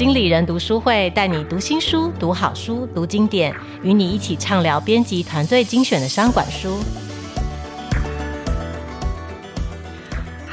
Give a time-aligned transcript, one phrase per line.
[0.00, 6.78] 经理人读书会带你读新书、读好书、读经典，与你一起畅聊编辑团队精选的商管书。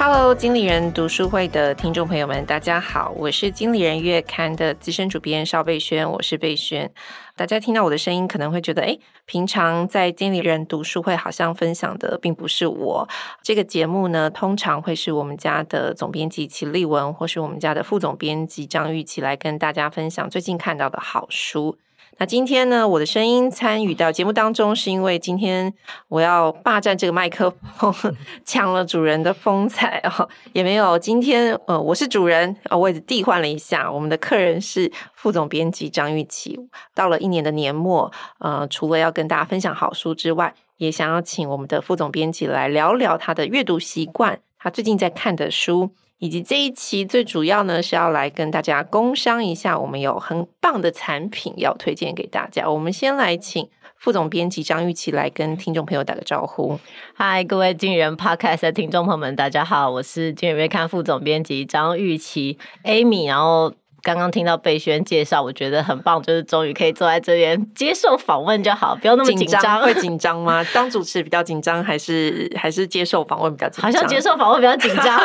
[0.09, 6.89] Hello，经理人读书会的听众朋友们，大家好，我是经理人月刊的资深主编邵贝萱，我是贝萱。
[7.35, 13.05] 大家听到我的声音，可能会觉得，哎，平常在经理人读书会好像分享的并不是我。
[13.43, 21.77] 这个节目呢，通常会是我们家的总编辑齐立文，或是我们家的副总编辑张玉琪来跟大家分享最近看到的好书。
[22.19, 25.71] 那今天呢，我的声音参与到节目当中，是因为今天
[26.07, 27.93] 我要霸占这个麦克风，
[28.43, 30.97] 抢了主人的风采哦，也没有。
[30.97, 36.57] 今天呃，我是主人，位置替换了一下，我们的客人是副总编辑张玉琪。
[36.95, 45.91] 到了一年的年末，呃，除了要跟大家分享好书之外，也想要请我们的副总编辑来聊聊他的阅读习惯，他最近在看的书。
[46.19, 52.69] 以及这一期最主要呢，是要来跟大家工商一下，我们有很棒的产品要推荐给大家。
[52.69, 56.79] 我们先来请副总编辑张玉琪来跟听众朋友打个招呼。
[57.13, 63.73] 嗨，各位金人 Podcast 的听众朋友们，大家好，我是金人月刊副总编辑张玉琪 Amy，然后。
[64.07, 69.59] 刚刚听到贝轩介绍，我觉得很棒，就是终于可以坐在这边接受访问就好，不要那么紧张。
[69.59, 70.65] 紧张会紧张吗？
[70.73, 73.91] 当主持比较紧张，还是还是接受访问比较紧张？
[73.91, 75.19] 好像接受访问比较紧张。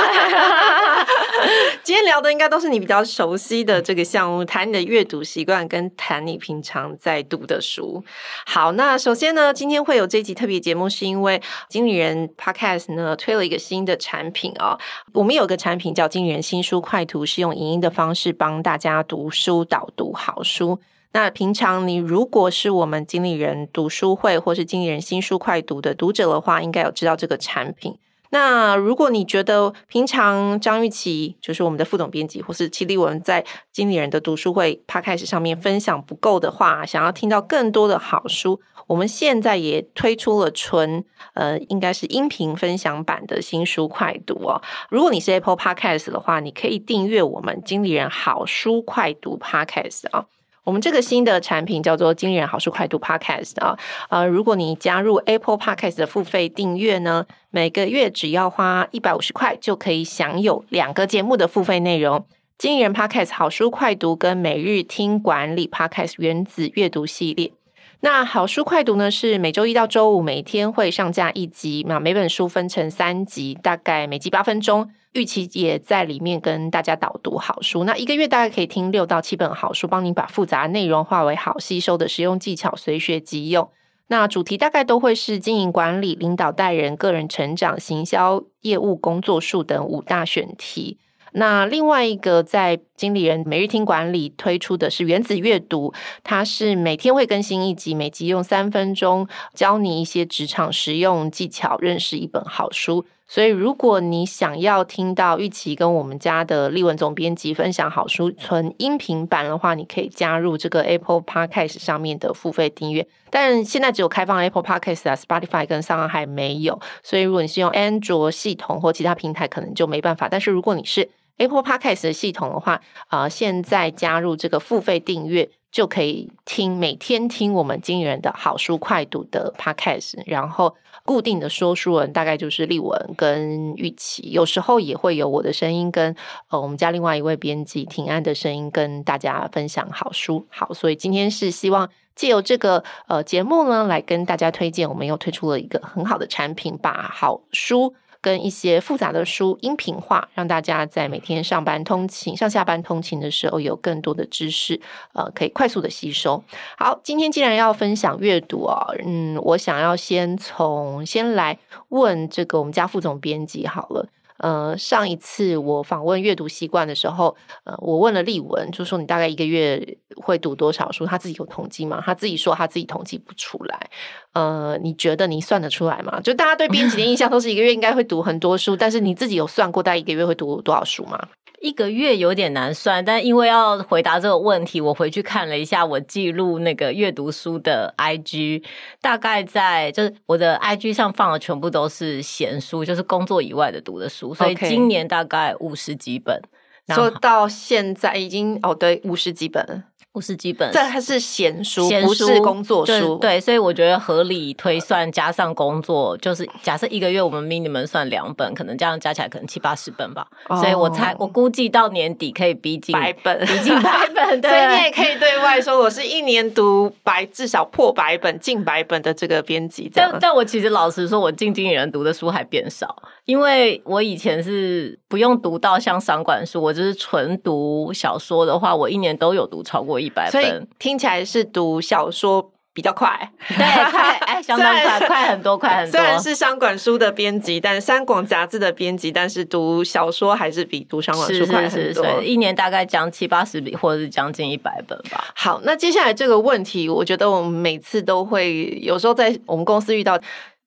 [1.82, 8.04] 今天聊的应该都是你比较熟悉的这个项目，谈你的阅读习惯，跟谈你平常在读的书。
[8.46, 14.78] 好，那首先呢，今天会有这集特别节目，是因为经理人 Podcast 呢推了一个新的产品哦。
[15.12, 20.78] 我们有个产品叫经理人新书快读，是用影音的方式帮大家读书导读好书。
[21.14, 27.98] 那平常你如果是我们经理人读书会或是经理人新书快读的读者的话，应该有知道这个产品。
[28.34, 44.62] 那如果你觉得平常张玉琪就是我们的副总编辑，或是齐立文在经理人的读书会 Podcast 上面分享不够的话，想要听到更多的好书，我们现在也推出了纯呃，应该是音频分享版的新书快读哦。
[44.88, 50.24] 如果你是 Apple Podcast 的话，你可以订阅我们经理人好书快读 Podcast 啊。
[50.64, 53.76] 我们这个新的产品叫做经理人好书快读 Podcast 啊，
[54.08, 62.24] 呃，如果你加入 Apple Podcast 的付费订阅呢，每个月只要花一百五十块就可以享有两个节目的付费内容：
[62.58, 67.61] 经理人 Podcast 好书快读跟每日听管理 Podcast 原子阅读系列。
[68.04, 74.90] 那好书快读呢，是每周一到周五每天会上架一集，那每本书分成三集，大概每集八分钟。
[75.12, 83.70] 玉琦也在里面跟大家导读好书，那一个月大概可以听六到七本好书，帮你把复杂内容化为好吸收的实用技巧，随学即用。
[84.08, 90.98] 那主题大概都会是经营管理、领导带人、个人成长、行销、业务、工作术等五大选题。
[91.32, 103.04] 那另外一个在经理人每日听管理推出的是原子阅读，它是每天会更新一集，每集用三分钟教你一些职场实用技巧，认识一本好书。
[103.26, 113.06] 所以，如果你想要听到玉琦跟我们家的立文总编辑分享好书纯音频版的话，你可以加入这个 Apple Podcast 上面的付费订阅。
[113.30, 116.78] 但现在只有开放 Apple Podcast 啊，Spotify 跟 Sound 还没有。
[117.02, 120.28] 所以，如果你是用安卓系统或其他平台，可能就没办法。
[120.28, 125.50] 但是，如果你是 Apple Podcast 的系统的话，啊、现在加入这个付费订阅。
[125.72, 136.14] 就可以听每天听我们经理人的好书快读的 podcast，然后固定的说书人大概就是立文跟玉琦，有时候也会有我的声音跟
[136.50, 140.46] 呃我们家另外一位编辑庭安的声音跟大家分享好书。
[140.50, 147.94] 好，所以今天是希望借由这个呃节目呢，来跟大家推荐，我们又推出了一个很好的产品，把好书。
[148.22, 154.80] 跟一些复杂的书音频化，让大家在每天上班通勤、上下班通勤的时候有更多的知识，
[155.12, 156.42] 呃，可以快速的吸收。
[156.78, 164.06] 好，今天既然要分享阅读啊，嗯，我想要先从先来问这个我们家副总编辑好了。
[164.42, 167.34] 呃，上一次我访问阅读习惯的时候，
[167.64, 171.06] 呃，我问了立文，就说你大概一个月会读多少书？
[171.06, 172.02] 他自己有统计吗？
[172.04, 173.90] 他自己说他自己统计不出来。
[174.34, 176.20] 呃，你觉得你算得出来吗？
[176.20, 181.28] 就大家对编辑的印象都是一个月应该会读很多书，但是你自己有算过大概一个月会读多少书吗？
[181.62, 188.64] 一个月有点难算，但因为要回答这个问题，我回去看了一下我记录那个阅读书的 IG，
[189.00, 196.42] 大概在就是我的 IG 上放的全部都是闲书，就是工作以外的读的书，所以今年大概五十几本。
[196.88, 199.84] 说到现在已经哦，对，五十几本。
[200.12, 203.16] 不是基本，这还是闲书，闲书不是工作书。
[203.16, 210.26] 对，所以我觉得合理推算加上工作，就是假设一个月我们 minimum 算两本，可能这样加起来可能七八十本吧。
[210.50, 214.22] 哦、所以我猜我估计到年底可以逼近百本，逼近百本。
[214.42, 219.90] 对，所以你也可以对外说，我是一年读百至少破百本、近百本的这个编辑。
[219.94, 230.01] 但但我其实老实说，我进经理人读的书还变少，因为我以前是不用读到像商管书，我就是纯读小说的话，我一年都有读超过。
[230.02, 235.92] 一百分，所以听起来是读小说比较快，对，快，哎，相当快，快很多，快很多。
[235.92, 242.22] 虽然是商管书的编辑，但三广杂志的编辑，但是读小说还是比读商管书快很多。
[242.22, 245.24] 一年大概讲七八十笔，或者是将近一百本吧。
[245.34, 250.18] 好，那接下来这个问题，我觉得我们每次都会，有时候在我们公司遇到。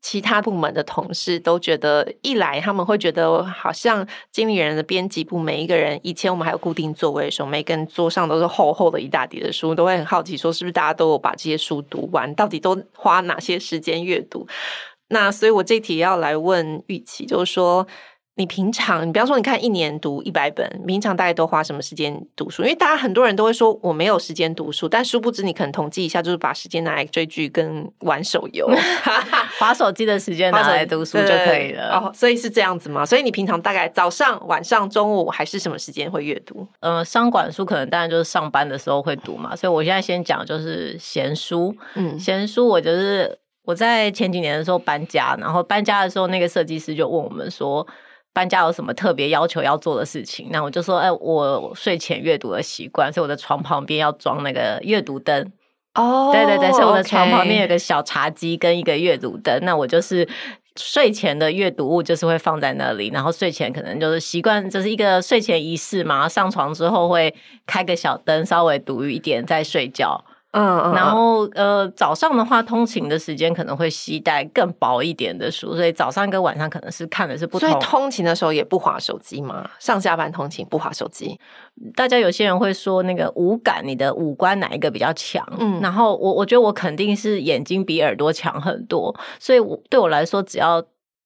[0.05, 12.31] 其他部门的同事都觉得，一来他们会觉得好像经理人的编辑部每一个人，以前我们还有固定座位的时候，每个人桌上都是厚厚的一大叠的书，都会很好奇说，是不是大家都有把这些书读完？
[12.35, 14.45] 到底都花哪些时间阅读？
[15.07, 17.87] 那所以我这题要来问玉琪，就是说。
[18.37, 22.63] 你平常，你比方说，你看一年读一百本，平常大概都花什么时间读书？
[22.63, 28.69] 因为大家很多人都会说我没有时间读书，但殊不知你可能统计一下，就是把时间拿来追剧跟玩手游
[29.57, 31.93] 把手机的时间拿来读书就可以了。
[31.93, 33.05] 哦，所以是这样子吗？
[33.05, 36.67] 所以你平常大概早上、晚上、中午还是什么时间会阅读？
[36.81, 39.55] 呃，商管书可能当然就是上班的时候会读嘛。
[39.55, 47.87] 所以我现在先讲就是闲书，嗯，闲书我就是我在前几年的时候搬家，然后搬家的时候那个设计师就问我们说。
[48.35, 50.49] 搬家有什么特别要求要做的事情？
[50.51, 55.53] 那我就说，哎、欸，我睡前阅读的习惯，所以我的床旁边要装那个阅读灯。
[55.93, 59.57] 哦，对对对，所以我的床旁边有个小茶几跟一个阅读灯。
[59.63, 60.27] 那我就是
[60.75, 63.09] 睡前的阅读物，就是会放在那里。
[63.13, 66.27] 然后睡前可能就是习惯，就是一个睡前仪式嘛。
[66.27, 67.33] 上床之后会
[67.65, 70.21] 开个小灯，稍微读一点再睡觉。
[70.55, 77.69] 嗯，嗯，然后呃，早上的话，通勤的时间可能会携带更薄一点的书，所以早上跟晚上可能是看的是不同。
[77.69, 79.69] 所以通勤的时候也不划手机吗？
[79.79, 81.37] 上下班通勤不划手机？
[81.93, 85.45] 大家有些人会说那个五感，你的五官哪一个比较强？
[85.59, 90.81] 嗯，然后我我觉得我肯定是眼睛比耳朵强很多，所以我对我来说，只要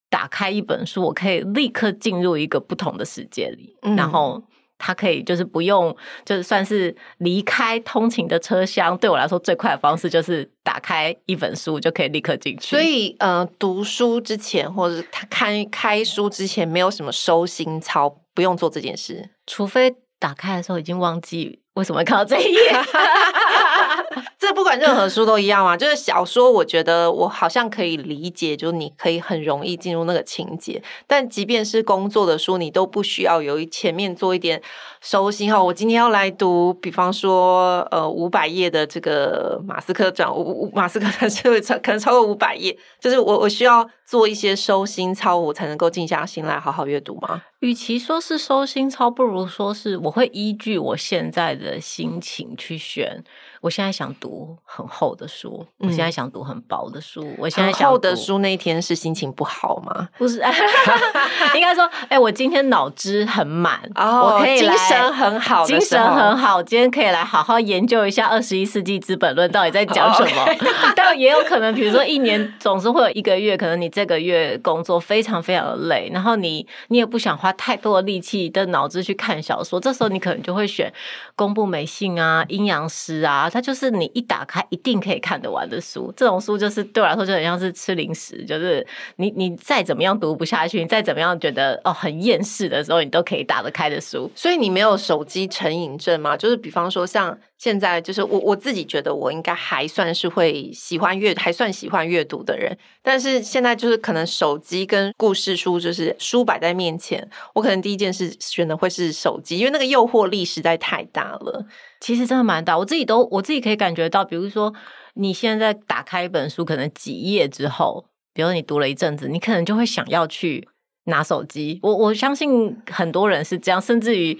[0.09, 4.41] 打开一本书，我可以立刻进入一个不同的世界里，嗯、然后。
[4.79, 5.95] 它可以就是不用，
[6.25, 8.97] 就是算是离开通勤的车厢。
[8.97, 12.69] 对我来说，最快的方式就是打开一本书就可以立刻进去。
[12.69, 22.71] 所以，呃，读书之前或者他看开书之前，没有什么收心操，不用做这件事，除非打开的时候已经忘记为什么会看到这一页。
[24.49, 30.81] 这不管任何书都一样啊，就是小说，我觉得我好像可以理解，就是你可以很容易进入那个情节。
[31.05, 34.59] 但即便是工作的书，你都不需要有前面做一点
[35.01, 35.63] 收心哈。
[35.63, 47.43] 我今天要来读，比方说呃五百页的这个马斯克传，五五马斯克传是超可能超过五百页，就是我我需要做一些收心操，我才能够静下心来好好阅读吗？
[47.59, 53.23] 与其说是收心操，不如说是我会依据我现在的心情去选。
[53.61, 57.33] 我现在想读很厚的书，我现在想读很薄的书。
[57.37, 60.07] 我现在想读很厚的书那一天是心情不好吗？
[60.17, 60.37] 不是，
[61.53, 70.45] 应该说，哎、欸，我今天脑汁很满，哦，我可以精神很好，精神很好，今天可以来好好研究一下《二十一世纪资本论》到底在讲什么。
[70.95, 80.91] 但也有可能，比如说一年总是会有一个月，可能你这个月工作非常非常的累，然后你你也不想花太多的力气的脑子去看小说，这时候你可能就会选
[81.35, 83.48] 宫部美信啊、阴阳师啊。
[83.49, 94.29] 它就是你一打开一定可以看得完的书，这种书就是对我来说就很像是吃零食，就是你你再怎么样读不下去，你再怎么样觉得哦很厌世的时候，你都可以打得开的书。
[94.35, 96.37] 所以你没有手机成瘾症吗？
[96.37, 111.65] 就是比方说像现在，就是我我自己觉得我应该还算是会喜欢阅，还算喜欢阅读的人，但是现在就是可能手机跟故事书就是书摆在面前，我可能第一件事选的会是手机，因为那个诱惑力实在太大了。
[111.99, 114.73] 其实真的蛮大，我自己都我自己可以感觉到，比如说
[115.15, 120.65] 你现在打开一本书，可能几页之后，比如说你读了一阵子，你可能就会想要去
[121.07, 121.77] 拿手机。
[121.83, 124.39] 我我相信很多人是这样，甚至于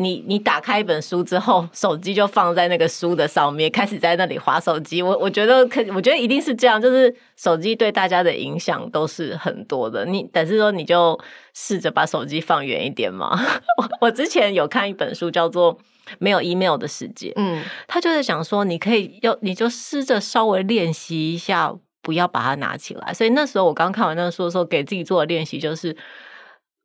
[0.00, 5.00] 你你打开一本书之后，手机就放在那个书的上面，开始在那里划手机。
[5.02, 10.04] 我我觉得可，我觉得一定是这样，就是手机对大家的影响都是很多的。
[10.04, 11.18] 你但是说你就
[11.54, 13.38] 试着把手机放远一点嘛。
[13.78, 15.78] 我我之前有看一本书叫做。
[16.18, 23.14] 没有 email 的世界，嗯，他就是想说，你可以要，你就试着稍微练习一下，不要把它拿起来。
[23.14, 25.96] 所以那时候我刚看完那个书的时候，给自己做的练习就是，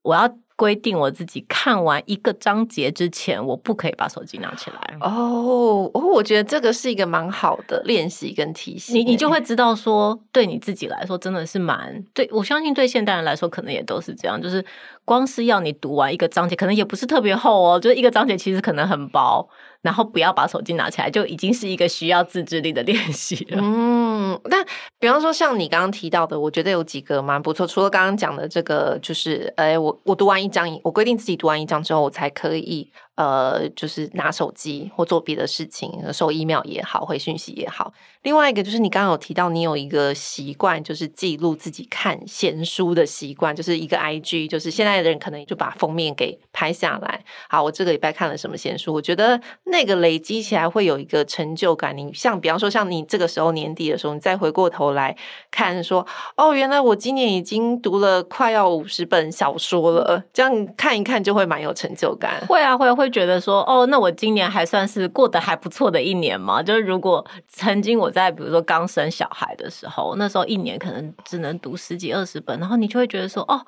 [0.03, 4.97] 我要规定我自己看完一个章节之前，我不可以把手机拿起来。
[5.01, 8.95] 哦，哦，我觉得这个是一个蛮好的练习跟提醒。
[8.95, 12.29] 你你就会知道说，对你自己来说真的是蛮对。
[12.31, 14.41] 我相信对现代人来说，可能也都是这样。
[14.41, 14.63] 就是
[15.05, 19.47] 光是要你读完一个章节，可能也不是特别厚哦，就是一个章节其实可能很薄。
[19.81, 23.59] 然后不要把手机拿起来，就已经是一个需要自制力的练习了。
[23.61, 24.65] 嗯，但
[24.99, 27.67] 比方说像你刚刚提到的，我觉得有几个蛮不错。
[27.67, 32.91] 除了刚刚讲的这个，就是，哎，我我读完一章，我规定自己读完一章之后，我才可以。
[33.15, 37.93] 呃，就是拿手机或做别的事情，收 email 也好，回讯息也好。
[38.23, 47.23] 另外一个就是你刚刚有提到，你有一个习惯，就是记录自己看闲书的习惯，就是一个 IG，就是现在的人可能就把封面给拍下来。
[47.47, 48.93] 好，我这个礼拜看了什么闲书？
[48.93, 51.95] 我觉得那个累积起来会有一个成就感。
[51.95, 55.15] 你像比方说，像你这个时候年底的时候，你再回过头来
[55.51, 56.05] 看，说
[56.35, 62.43] 哦，原来我今年已经读了快要五十本小说了，这样看一看就会蛮有成就感。
[62.47, 63.04] 会啊，会啊，会。
[63.05, 66.61] 会觉得说，哦，那我今年还算是过得还不错的一年嘛？
[66.61, 73.61] 就是如果曾经我在比如说刚生小孩的时候，那时候一年可能只能读十几二十本，然后你就会觉得说，哦，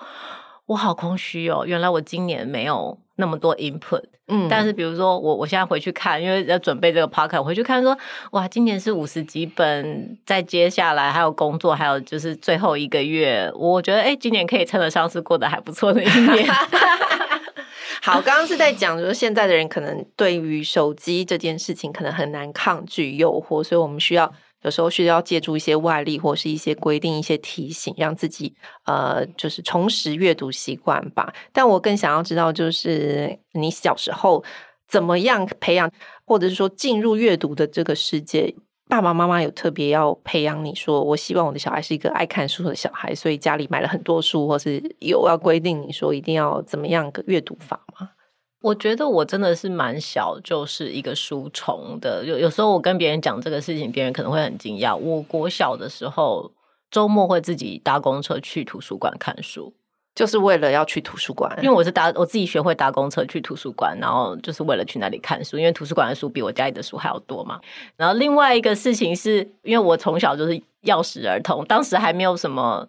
[0.65, 4.03] 我好空虚哦，原来我今年没有那么多 input。
[4.29, 7.98] 嗯，但是比如说我我现在回去看，因为要准备这个 podcast，我回去看说，
[8.32, 16.46] 哇，今年是五十几本，在接下来还有工作，还有就是最后一个月，我觉得哎，今年可以称得上是过得还不错的一年。
[18.01, 31.33] 好，刚刚是在讲，就是现在的人可能对于手机这件事情可能很难抗拒诱惑，所以我们需要有时候需要借助一些外力或是一些规定、一些提醒，让自己呃就是重拾阅读习惯吧。
[31.51, 34.43] 但我更想要知道，就是你小时候
[34.87, 35.91] 怎么样培养，
[36.25, 38.55] 或者是说进入阅读的这个世界。
[38.88, 48.12] 爸爸妈妈有特别要培养你说，我希望我的小孩是一个爱看书的小孩，所以家里买了很多书，或是有要规定你说一定要怎么样个阅读法吗？
[48.62, 52.25] 我觉得我真的是蛮小，就是一个书虫的。
[52.25, 54.96] 有有时候我跟别人讲这个事情，别人可能会很惊讶。
[54.96, 56.51] 我国小的时候，
[56.89, 59.74] 周末会自己搭公车去图书馆看书。
[60.17, 67.59] 就是为了要去图书馆，因为我是搭我自己学会搭公车去图书馆，然后就是为了去那里看书，因为图书馆的书比我家里的书还要多嘛。
[67.95, 72.88] 然后另外一个事情是，因为我从小就是钥匙儿童，当时还没有什么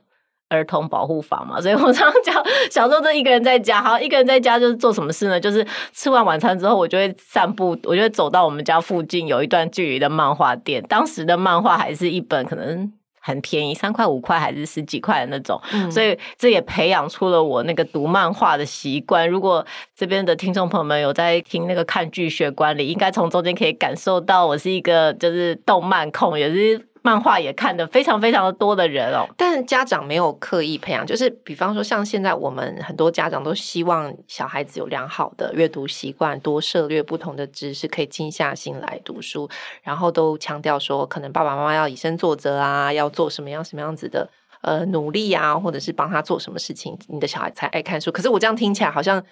[0.49, 5.39] 儿童保护法嘛，所以我常 常讲，小时候就一个人在家，好，一个人在家就是做什么事呢？
[5.39, 12.91] 就是吃完晚餐之后，我就会散步，我就会走到我们家附近有一段距离的漫画店，当时的漫画还是一本可能。
[13.29, 19.29] 很便宜，三块五块还是十几块的那种，嗯，所以这也培养出了我那个读漫画的习惯。
[19.29, 26.88] 如果这边的听众朋友们有在听那个看剧学管理，应该从中间可以感受到我是一个就是动漫控，也是。
[27.03, 39.49] 漫画也看得非常非常的多的人哦，但家长没有刻意培养，就是比方说像现在我们很多家长都希望小孩子有良好的阅读习惯，多涉猎不同的知识，可以静下心来读书，
[39.83, 44.29] 然后都强调说，可能爸爸妈妈要以身作则啊，要做什么样什么样子的
[44.63, 48.11] 呃努力啊，或者是帮他做什么事情，你的小孩才爱看书。
[48.11, 49.25] 可是我这样听起来好像。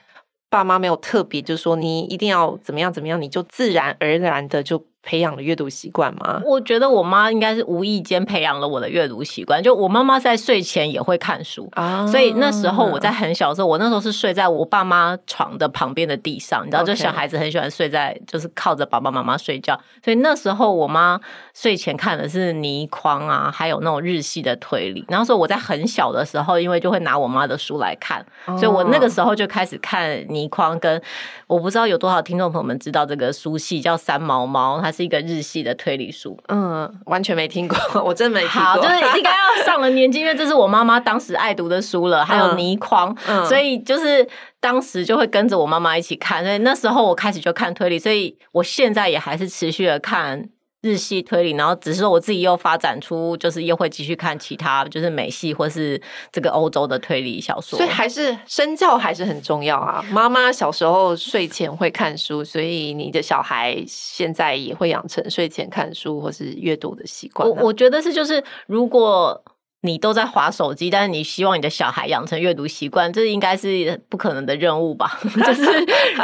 [0.48, 6.42] 爸妈没有特别，就是说你一定要怎么样怎么样，你就自然而然的就培养了阅读习惯吗？
[6.44, 9.62] 我觉得我妈应该是无意间培养了我的阅读习惯。
[9.62, 21.20] 就我妈妈在睡前也会看书啊，所以那时候我在很小的时候，我那时候是睡在我爸妈床的旁边的地上，你知道，就小孩子很喜欢睡在就是靠着爸爸妈妈睡觉，所以那时候我妈
[21.54, 25.04] 睡前看的是倪匡啊，还有那种日系的推理。
[25.08, 28.26] 然后说我在很小的时候，因为就会拿我妈的书来看，
[28.58, 30.16] 所以我那个时候就开始看。
[30.28, 31.00] 倪匡跟
[31.46, 36.38] 我不知道有多少听众朋友们知道这个书系叫三毛猫，它是一个日系的推理书。
[36.48, 38.60] 嗯，完全没听过， 我真没听过。
[38.60, 42.24] 好，就是应该要上了年纪，因为这是我妈妈当时爱读的书了。
[42.24, 44.26] 还有倪匡，嗯，所以就是
[44.58, 46.42] 当时就会跟着我妈妈一起看。
[46.42, 50.48] 所以那时候我开始就看推理，所以我现在也还是持续的看。
[50.86, 56.00] 日系推理，然后只是说我自己又发展出，就是又会继续看其他，就是美系或是
[56.30, 57.76] 这个欧洲的推理小说。
[57.76, 60.00] 所以还是身教还是很重要啊。
[60.12, 67.52] 妈妈小时候睡前会看书，所以你的小孩现在也会养成睡前看书或是阅读的习惯啊。
[67.60, 69.42] 我我觉得是，就是如果。
[69.82, 75.18] 你都在滑手机，但是你希望你的小孩养成阅读习惯，这应该是不可能的任务吧？
[75.22, 75.62] 就是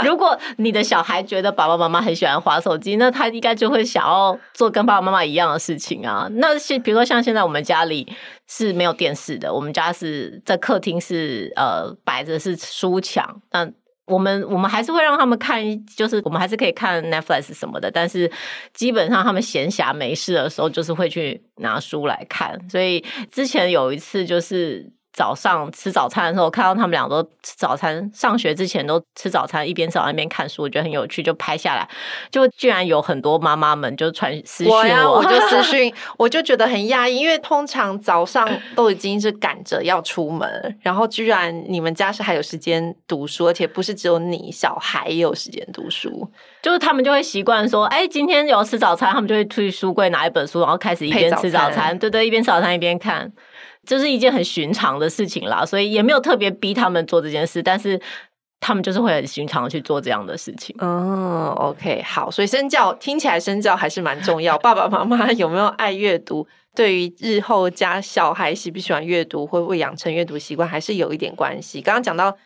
[0.05, 6.27] 如果你的小孩觉得爸爸妈妈很喜欢滑手机，那他应该就会想要做跟爸爸妈妈一样的事情啊。
[6.33, 8.11] 那是比如说像现在我们家里
[8.49, 13.71] 是没有电视的，我们家是在客厅是呃摆着是书墙，那。
[14.13, 15.63] 我们我们还是会让他们看，
[15.97, 18.31] 就是我们还是可以看 Netflix 什么的，但是
[18.75, 22.59] 基本上他们闲暇没事的时候，就是会去拿书来看。
[22.69, 31.87] 所以之前有一次，就是早上吃早餐的时候，看到他们俩都吃早餐，上学之前都吃早餐，一边吃早餐一边看书，我觉得很有趣，就拍下来。
[32.31, 46.27] 就居然有很多妈妈们就传私讯我，呀，我就私讯，我就觉得很讶异，因为通常早上都已经是赶着要出门，然后居然你们家是还有时间读书，而且不是只有你，小孩也有时间读书，
[46.63, 53.31] 就是他们就会习惯说，哎，今天有吃早餐，他们就会去书柜拿一本书，然后开始一边吃早餐，早餐对对，一边吃早餐一边看。
[53.87, 58.01] 就是一件很寻常的事情啦，所以也没有特别逼他们做这件事，但是
[58.61, 60.75] 他们就是会很寻常的去做这样的事情。
[60.79, 64.57] 嗯，OK，好，所以身教听起来身教还是蛮重要。
[64.57, 66.47] 爸爸妈妈有没有爱阅读，
[66.77, 71.81] 对于日后家小孩喜不喜欢阅读，会不会养成阅读习惯，还是有一点关系。
[71.81, 72.37] 刚刚讲到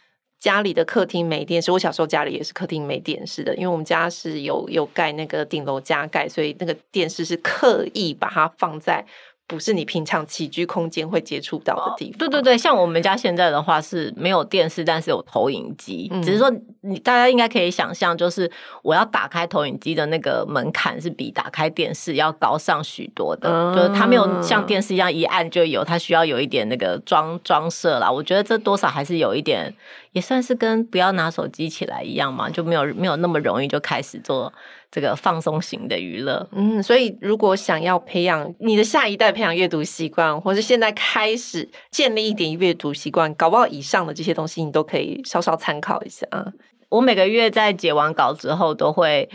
[0.40, 9.04] 家里的客厅没电视，我小时候家里也是客厅没电视的，因为我们家是有有盖那个顶楼加盖，所以那个电视是刻意把它放在。
[9.48, 12.14] 不是你平常起居空间会接触到的地方。
[12.14, 12.18] 哦。
[12.18, 16.08] 对对对，像我们家现在的话是没有电视，但是有投影机。
[16.12, 18.50] 嗯、只是说，你大家应该可以想象，就是
[18.82, 23.48] 我要打开投影机的那个门槛是比打开电视要高上许多的。
[23.48, 28.10] 嗯、就是它没有像电视一样一按就有，它需要有一点那个装装设啦。
[28.10, 29.72] 我觉得这多少还是有一点，
[30.16, 34.50] 也算是跟不要拿手机起来一样嘛，就没有没有那么容易就开始做。
[34.88, 46.26] 这个放松型的娱乐，嗯，所以如果想要培养你的下一代培养阅读习惯，或是现在开始建立一点阅读习惯，搞不好以上的这些东西你都可以稍稍参考一下。
[46.88, 49.28] 我每个月在写完稿之后，都会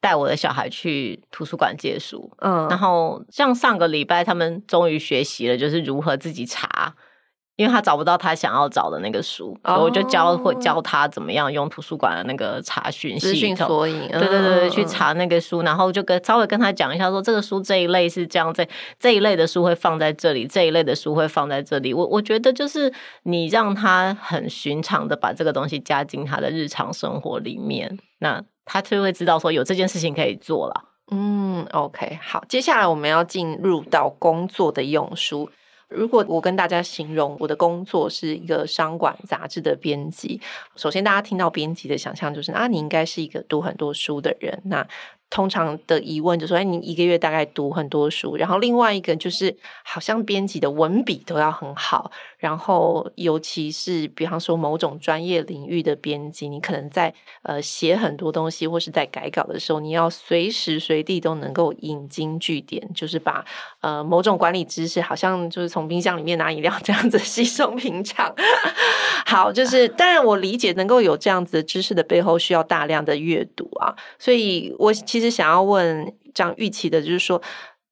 [0.00, 6.94] 带我的小孩去图书馆借书，嗯，然后像上个礼拜他们终于学习了，就是如何自己查。
[7.56, 18.68] 因为他找不到他想要找的那个书，所以我就教会教他怎么样用图书馆的那个查询系统，索引，对对对，去查那个书，然后就跟稍微跟他讲一下，说这个书这一类是这样，这
[19.00, 21.94] 这一类的书会放在这里，这一类的书会放在这里。
[21.94, 30.74] 我我觉得就是你让他很寻常的把这个东西加进他的日常生活里面，那他就会知道说有这件事情可以做了。
[31.10, 35.48] 嗯，OK，好，接下来我们要进入到工作的用书。
[35.88, 40.40] 如果我跟大家形容我的工作是一个商管杂志的编辑，
[40.76, 44.86] 首先大家听到编辑的想象就是啊，你应该是一个读很多书的人，那。
[45.28, 48.36] 通常的疑问就说，哎，你一个月大概读很多书？
[48.36, 57.12] 然后另外一个就是，好像编辑的文笔都要很好，然后尤其是比方说某种专业领域的编辑，你可能在
[57.42, 63.44] 呃写很多东西或是在改稿的时候，你要随时随地都能够引经据典，就是把
[63.80, 68.32] 呃某种管理知识，好像就是从冰箱里面拿饮料这样子稀松平常。
[69.26, 74.92] 好，就是当然我理解能够有这样子的知识的背后，需要大量的阅读啊，所以我。
[75.16, 77.40] 其实想要问张玉琪的，就是说，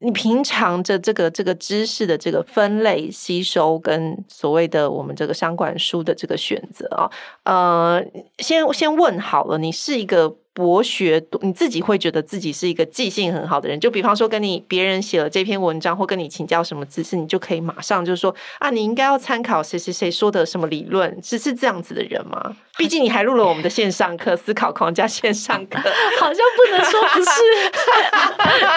[0.00, 7.10] 你平常的这个这个知识的这个分类吸收，跟所谓的我们这个商管书的这个选择啊，
[7.44, 8.04] 呃，
[8.38, 10.36] 先先问好了，你是一个。
[10.54, 13.78] 博学，你自己会觉得自己是一个记性很好的人。
[13.80, 22.54] 就比方说，跟你别人写了这篇文章，或跟你请教什么知识，你就可以马上就说啊，你应该要参考谁谁谁说的什么理论，是是这样子的人吗？
[22.78, 25.76] 毕竟你还录了我们的线上课，思考框架线上课，
[26.20, 27.30] 好像不能说不是。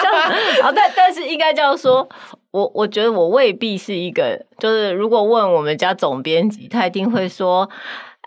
[0.02, 2.08] 这样，好，但但是应该这样说，
[2.50, 7.70] 我我觉得我未必是一个，就是如果问我们家总编辑，他一定会说。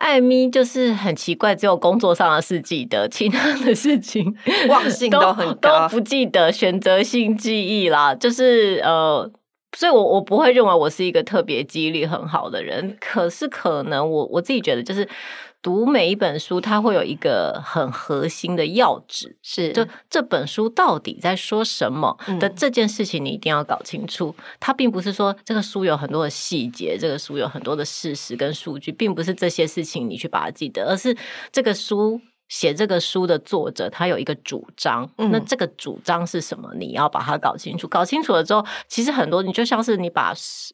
[0.02, 4.36] 艾咪就是很奇怪，只有工作上的事记得，其他的事情
[4.68, 8.16] 忘性都很高，都不记得，选择性记忆啦。
[8.16, 9.32] 就是呃，
[9.78, 15.08] 所以我我不会认为我是一个特别记忆力很好的人，可是可能我我自己觉得就是。
[15.62, 24.34] 读每一本书，它会有一个很核心的要旨，是就这本书到底在说什么的这件事情，你一定要搞清楚。
[24.38, 31.16] 嗯、它并不是说这个书有很多的细节，这个书有很多的事实跟数据，并不是这些事情你去把它记得，而是
[31.52, 32.20] 这个书。
[32.52, 36.70] 写这个书的作者，他有一个主张，嗯、那这个主张是什么？
[36.78, 37.88] 你要把它搞清楚。
[37.88, 40.34] 搞清楚了之后，其实很多你就像是你把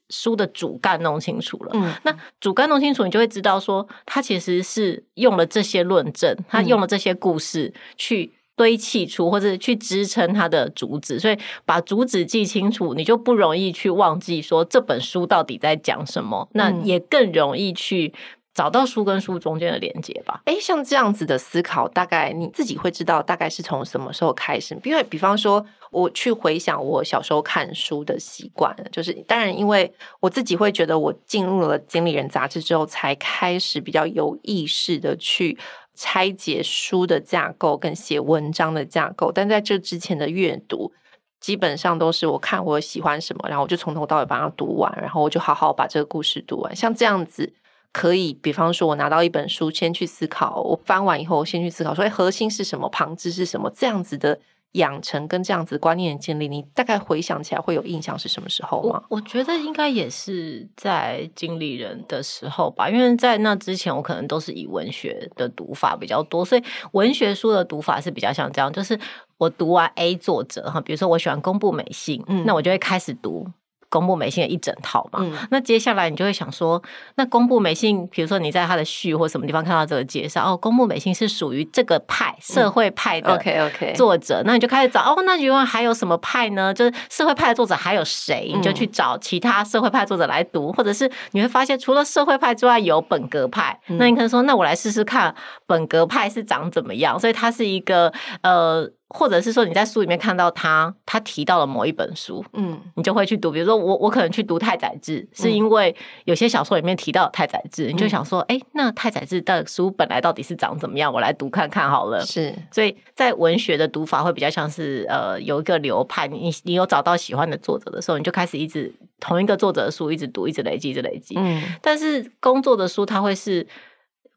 [0.09, 1.71] 书的主干弄清楚了。
[1.75, 2.11] 嗯，那
[2.41, 11.19] 主干弄清楚，你就会知道说，他其实是用了这些论证，他用了这些故事去堆砌出，或者去支撑他的主旨。
[11.19, 16.49] 所以把主旨记清楚，你就不容易去忘记说这本书到底在讲什么。
[16.53, 18.11] 那也更容易去。
[18.57, 20.41] 找到书跟书中间的连接吧。
[20.45, 24.75] 诶，像这样子的思考，大概你自己会知道大概是从什么时候开始？
[24.83, 35.55] 因为比方说，我去回想我小时候看书的习惯，就是当然，因为我自己会觉得我进入了《经理人》杂志之后，才开始比较有意识的去
[35.93, 39.31] 拆解书的架构跟写文章的架构。
[39.31, 40.91] 但在这之前的阅读，
[41.39, 46.75] 基本上都是我看我喜欢什么，然后我就从头到尾把它读完，然后我就好好把这个故事读完。
[46.75, 47.53] 像这样子，
[47.97, 54.37] 可以，比方说我拿到一本书，先去思考，我翻完以后，我先去思考说，哎，核心是什么，旁支是什么，这样子的。
[54.73, 59.01] 养成跟这样子观念的建立，你大概回想起来会有印象是什么时候吗？
[59.09, 68.99] 我，我觉得应该也是在经理人的时候吧，因为在那之前我可能都是以文学的读法比较多，所以文学书的读法是比较像这样，就是
[69.37, 73.47] 我读完 A 作者哈，比如说我喜欢宫部美幸，嗯，那我就会开始读。
[73.89, 76.81] 宫部美信的一整套嘛，嗯、那接下来你就会想说，
[77.15, 86.73] 那公布美信，比如说你在他的序或什么地方看到这个介绍，哦，公布美信是属于这个派社会派的 OK OK 作者，那你就开始找哦，那原来还有什么派呢？
[86.73, 88.51] 就是社会派的作者还有谁？
[88.53, 95.33] 你就去找其他社会派作者来读，嗯、或者是你会发现除了社会派之外有本格派，嗯、那你可能说，那我来试试看
[95.65, 97.17] 本格派是长怎么样？
[97.17, 98.89] 所以它是一个呃。
[99.09, 103.49] 或者是说你在书里面看到他，他提到了某一本书，嗯，你就会去读。
[103.49, 111.13] 比如说我，我可能去读太宰治，嗯、是因为有些小说里面提到太宰治，嗯、你就想说，哎、欸，那太宰治的书本来到底是长怎么样？
[111.13, 112.19] 我来读看看好了。
[112.25, 121.35] 是，所以在文学的读法会比较像是，呃，有一个流派，你你有找到喜欢的作者的时候，你就开始一直同一个作者的书一直读，一直累积，一直累积。
[121.37, 123.65] 嗯，但是工作的书，它会是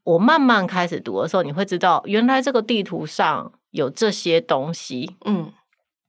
[0.04, 3.52] 我慢慢开始读的时候，你会知道，原来这个地图上。
[3.70, 5.52] 有这些东西，嗯，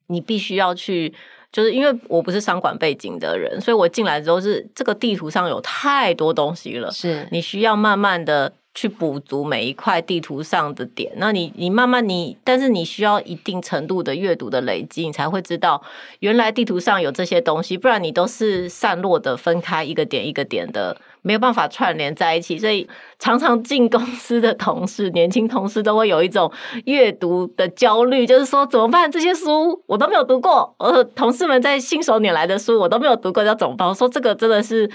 [0.08, 1.13] 你必须要去，
[1.52, 7.28] 就是因为我不是商管背景的人，所以我进来之后是这个地图上有太多东西了，是。
[7.32, 11.12] 你需要慢慢的去补足每一块地图上的点。
[11.18, 15.82] 那你你慢慢你，但是你需要一定程度的阅读的累积，你才会知道
[16.20, 20.98] 原来地图上有这些东西，不然你都是散落的分开一个点一个点的。
[21.24, 26.52] 没有办法串联在一起，所以常常进公司的同事，年轻同事都会有一种
[26.86, 29.12] 阅读的焦虑，就是说怎么办？
[29.12, 33.88] 这些书我都没有读过，呃，同事们在信手拈来的书我都没有读过，要怎么办？
[33.88, 34.90] 我说这个真的是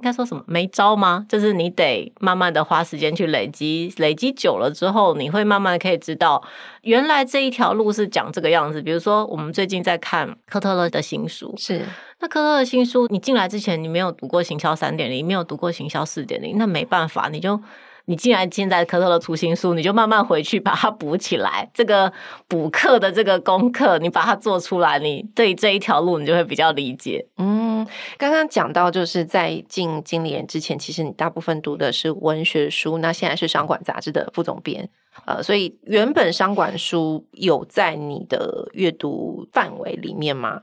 [0.00, 1.26] 应该说什么没招吗？
[1.28, 6.40] 就是你得慢慢的花时间去累积，累积久了之后，你会慢慢可以知道，
[6.82, 8.80] 原来这一条路是讲这个样子。
[8.80, 11.84] 比如说，我们最近在看科特勒的新书，是。
[12.20, 17.60] 那科特勒的新书，你进来之前你没有读过行销三点零，没有读过行销四点零，那没办法，你就
[18.04, 21.68] 你既然现在科特勒出新书，你就慢慢回去把它补起来。
[21.74, 22.10] 这个
[22.48, 27.24] 补课的这个功课，你把它做出来，你对这一条路你就会比较理解。
[27.36, 27.67] 嗯，
[28.16, 34.88] 刚刚讲到就是在进经理人之前，其实你大部分读的是文学书，那现在是商管杂志的副总编，
[35.26, 40.62] 呃，所以原本商管书有在你的阅读范围里面吗？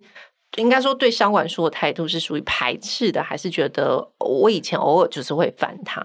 [0.58, 6.01] 应该说，对商管书的态度是属于排斥的，还是觉得我以前偶尔就是会翻它？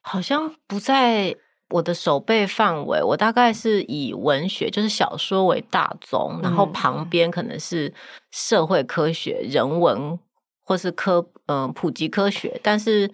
[0.00, 1.36] 好像不在
[1.70, 3.02] 我的手背范围。
[3.02, 7.92] 我大概是以文学，就是小说为大宗，然后旁边可能是
[8.30, 10.18] 社会科学、人文
[10.64, 13.10] 或是科嗯、呃、普及科学，但是。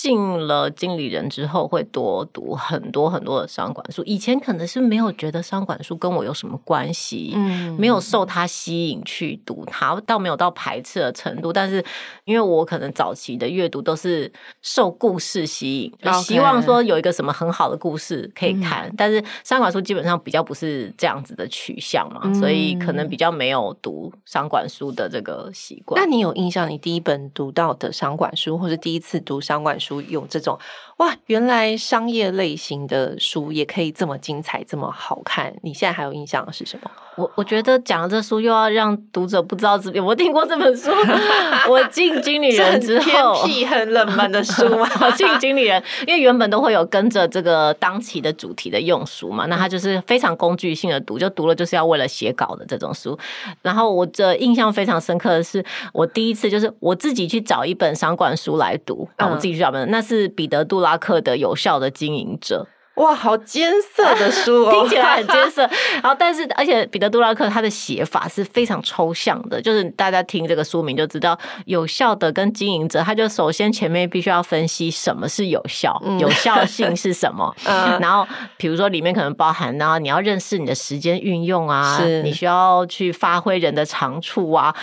[0.00, 4.00] 进了经理人之后，会多读很多很多的商管书。
[4.04, 11.52] 以前可能是没有觉得商管书跟我有什么关系，嗯，没有受它吸引去读它，倒没有到排斥的程度。
[11.52, 11.84] 但是
[12.24, 14.32] 因为我可能早期的阅读都是
[14.62, 18.88] 受故事吸引，就希望说有一个什么很好的故事可以看。
[18.96, 26.00] 但是商管书基本上比较不是这样子的取向嘛，嗯，所以可能比较没有读商管书的这个习惯。
[26.00, 29.87] 那你有印象，你第一本读到的商管书，或是第一次读商管书？
[29.88, 30.58] 主用这种。
[30.98, 35.54] 哇，原来商业类型的书也可以这么精彩，这么好看。
[35.62, 36.90] 你现在还有印象的是什么？
[37.16, 40.90] 我我觉得讲这书又要让读者不知道有没有听过这本书。
[41.68, 44.88] 我进经理人之后，很偏僻、很冷门的书嘛。
[45.00, 53.18] 我进经理人，因为原本都会有跟着这个当期的主题的用书嘛，那它就是非常工具性的读，就读了就是要为了写稿的这种书。
[53.62, 62.66] 然后我这印象非常深刻的是，我第一次就是我自己去找一本商管书来读，啊，我自己去找本，那是彼得·杜拉克的《有效的经营者》。
[62.98, 65.62] 哇，好艰涩的书哦， 听起来很艰涩。
[66.02, 77.54] 然后，但是而且彼得·杜拉克他的写法是非常抽象的，就是大家听这个书名就知道，有效的跟经营者，他就首先前面必须要分析什么是有效，嗯、有效性是什么。
[77.66, 84.74] 嗯、然后，比如说里面可能包含呢，你要认识你的时间运用啊，你需要去发挥人的长处啊。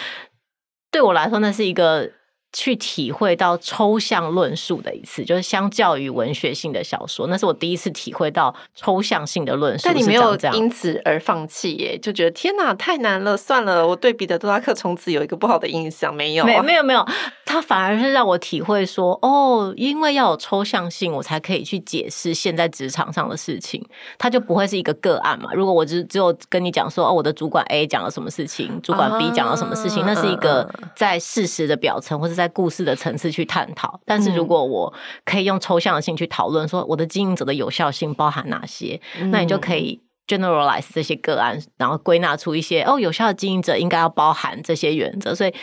[0.89, 2.09] 对我来说，那是一个。
[2.55, 9.83] 去体会到抽象论述的一次，就是相较于文学性的小说，那是我第一次体会到抽象性的论述。
[9.83, 11.97] 但你没有因此而放弃耶？
[11.97, 16.15] 就觉得天哪，太难了，算了，我对彼得·杜拉克从此有一个不好的印象。
[16.15, 17.05] 没有，没，没 有，没有，
[17.43, 23.85] 他反而是让我体会说，哦，因为要有抽象性，我才可以去解释现在职场上的事情，
[24.17, 25.49] 他就不会是一个个案嘛。
[25.53, 32.44] 如果我只只有跟你讲说，哦，我的主管 A 讲了什么事情，主管 B 讲了什么事情，啊、那是一个在事实的表层或者在。
[32.45, 45.33] 在故事的层次去探讨，但是如果我可以用抽象性去讨论，说我的经营者的有效性包含哪些，嗯、那你就可以 generalize 这些个案，然后归纳出一些哦，有效的经营者应该要包含这些原则。
[45.33, 45.53] 所以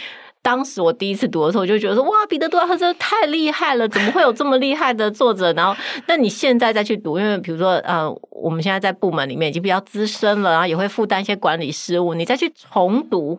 [0.42, 5.52] 当时我第一次读的时候，我就觉得说哇，彼得·杜拉克真的太厉害了，怎么会有这么厉害的作者？
[5.52, 5.72] 然后，
[6.08, 13.38] 那你现在再去读，因为比如说呃，我们现在在部门里面已经比较资深了，然后也会负担一些管理事务，你再去重读。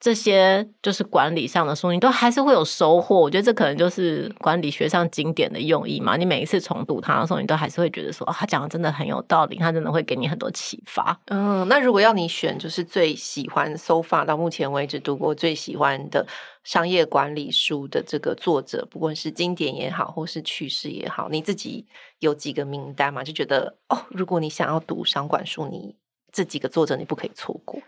[0.00, 3.18] 这些就是管理上的书，你都还是会有收获。
[3.18, 6.16] 我觉得这可能就是管理学上经典的用意嘛。
[6.16, 11.18] 你每一次重读它的时候，你都还是会觉得说，他讲的真的很有道理，他真的会给你很多启发。
[11.26, 16.24] 嗯，那如果要你选，就是最喜欢 so far 到目前为止读过最喜欢的
[16.62, 21.84] 商业管理书的这个作者，不管是经典也好，或是趣事也好，你自己
[22.20, 23.24] 有几个名单嘛？
[23.24, 25.96] 就觉得哦，如果你想要读商管书，你
[26.30, 27.80] 这几个作者你不可以错过。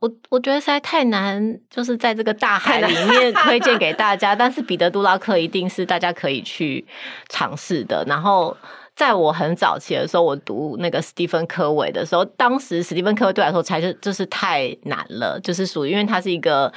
[0.00, 4.34] 我我觉得实在太难，就是在这个大海里面推荐 给大家。
[4.34, 6.84] 但是彼得·杜拉克一定是大家可以去
[7.28, 8.04] 尝试的。
[8.06, 8.56] 然后
[8.94, 16.72] 在我很早期的时候，我读那个史蒂芬·科维的时候，当时史蒂芬·科维对我来说才是就是太难了，就是属于因为他是一个。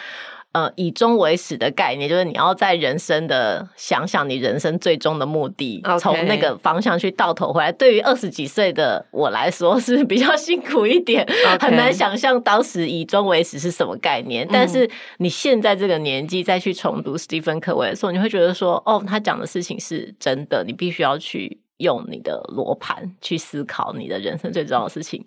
[0.54, 7.72] 呃，以终为始的概念，就是你要在人生的想想你人生最终的目的，从.那个方向去倒头回来。
[7.72, 11.26] 对于二十几岁的我来说是比较辛苦一点.
[11.60, 14.48] 很难想象当时以终为始是什么概念。
[14.52, 25.26] 但是你现在这个年纪再去重读史蒂芬·科维的时候，你会觉得说，哦，他讲的事情是真的，你必须要去用你的罗盘去思考你的人生最重要的事情。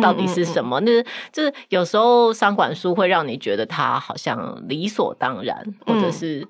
[0.00, 0.80] 到底是什么？
[0.80, 6.46] 那、嗯嗯、就是有时候商管书会让你觉得它好像理所当然，嗯、或者是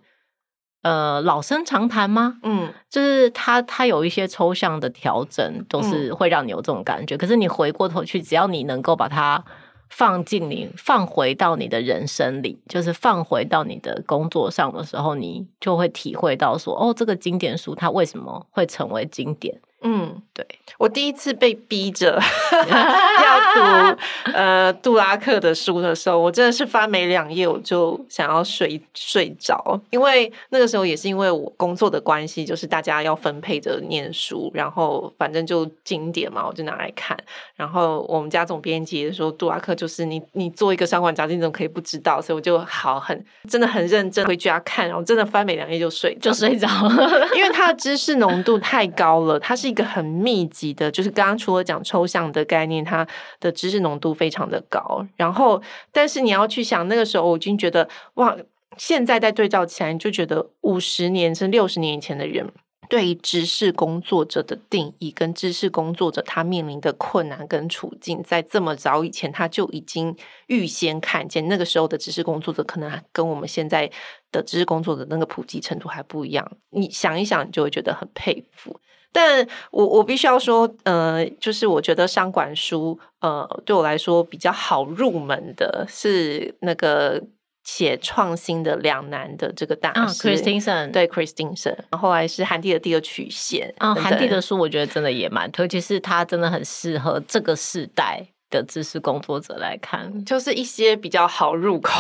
[0.83, 2.39] 呃老生常谈吗？
[2.43, 7.17] 嗯，就是它它有一些抽象的调整，都是会让你有这种感觉。
[7.17, 9.45] 嗯、可是你回过头去，只要你能够把它
[9.91, 19.61] 放进你放回到你的人生里，就是放回到你的工作上的时候，你就会体会到说，哦，这个经典书它为什么会成为经典？
[19.87, 20.47] 嗯，对，
[20.79, 22.19] 我第一次被逼着
[22.65, 24.01] 要读
[24.33, 37.15] 呃杜拉克的书的时候，我真的是翻没两页我就想要睡睡着，因为那个时候也是因为我工作的关系，就是大家要分配着念书，然后反正就经典嘛，我就拿来看。
[37.55, 42.23] 然后我们家总编辑也说杜拉克就是你你做一个商管杂志，你怎么可以不知道？
[42.23, 53.05] 所以我就好很 真的很认真回家看，然后真的翻没两页就睡就睡着了， 因为他的知识浓度太高了，他是一一个很密集的，就是刚刚除了讲抽象的概念，它
[53.41, 55.05] 的知识浓度非常的高。
[55.17, 55.61] 然后，
[55.91, 58.37] 但是你要去想，那个时候我已经觉得哇，
[58.77, 62.49] 现在再对照起来，你就觉得五十年甚至六十年以前的人
[62.89, 71.49] 对于知识工作者的定义，跟知识工作者他面临的困难跟处境，在这么早以前他就已经预先看见。
[71.49, 73.91] 那个时候的知识工作者，可能跟我们现在
[74.31, 76.49] 的知识工作者那个普及程度还不一样。
[76.71, 78.79] 你想一想，你就会觉得很佩服。
[79.15, 87.23] 但我我必须要说，呃，就是我觉得商管书，呃，对我来说比较好入门的是那个
[87.63, 98.27] 写创新的两难的这个大师 Christensen，对 Christensen，后来是韩帝的第二曲线，啊，韩帝的书我觉得真的也蛮尤，其是他真的很适合这个时代。
[98.55, 101.93] 的知识工作者来看，就是一些比较好入口，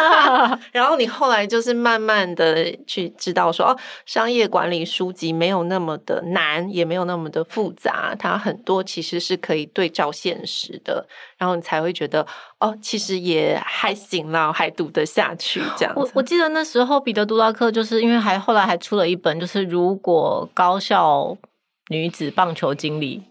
[0.72, 12.26] 然后你后来就是慢慢的去知道说，哦，商业管理书籍没有那么的难，也没有那么的复杂，它很多其实是可以对照现实的，然后你才会觉得，
[12.58, 15.92] 哦，其实也还行啦，还读得下去这样。
[15.94, 21.36] 我我记得那时候彼得·杜拉克就是因为还后来还出了一本，就是如果高校
[21.88, 23.22] 女子棒球经理。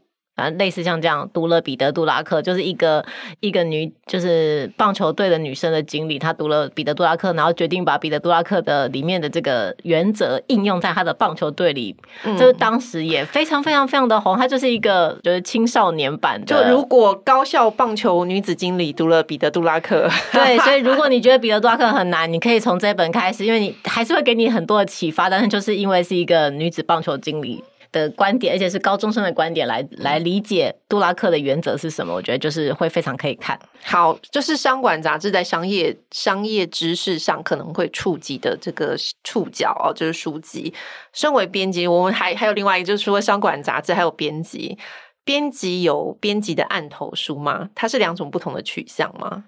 [0.42, 3.06] 反正类似像这样，读了彼得·杜拉克，就是一个
[3.42, 14.36] 一个女，就是棒球队的女生的经理，她读了彼得·杜拉克，然后决定把彼得·杜拉克的里面的这个原则应用在她的棒球队里，嗯、就是当时也非常非常非常的红。
[14.36, 16.48] 她就是一个就是青少年版的。
[16.48, 27.64] 就如果高校棒球女子经理读了彼得·杜拉克，对，所以如果你觉得彼得·杜拉克很难，你可以从这本开始，因为你还是会给你很多的启发，但是就是因为是一个女子棒球经理。
[27.92, 33.60] 的观点，而且是高中生的观点来来理解杜拉克的原则是什么，我觉得就是会非常可以看。
[33.84, 40.74] 好，就是商管杂志在商业商业知识上可能会触及的这个触角哦，就是书籍。
[41.14, 44.78] 身为编辑，我们还还有另外一个，就是除了商管杂志，还有编辑。
[45.24, 47.70] 编辑有编辑的案头书吗？
[47.76, 49.44] 它是两种不同的取向吗？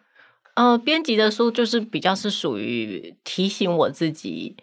[0.53, 4.56] 呃，编辑的书就是比较是属于提醒我自己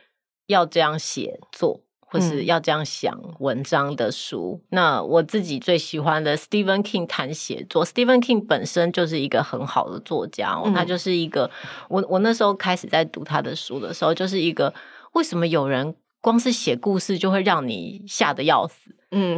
[0.47, 4.61] 要这样写作，或是要这样想文章的书。
[4.65, 11.51] 嗯、那我自己最喜欢的 Stephen King 谈写作，Stephen King 本身就是一个很好的作家哦，嗯、他就是一个
[11.89, 14.75] 我我那时候开始在读他的书的时候，就是一个
[15.13, 18.95] 为什么有人光是写故事就会让你吓得要死。
[19.13, 19.37] 嗯，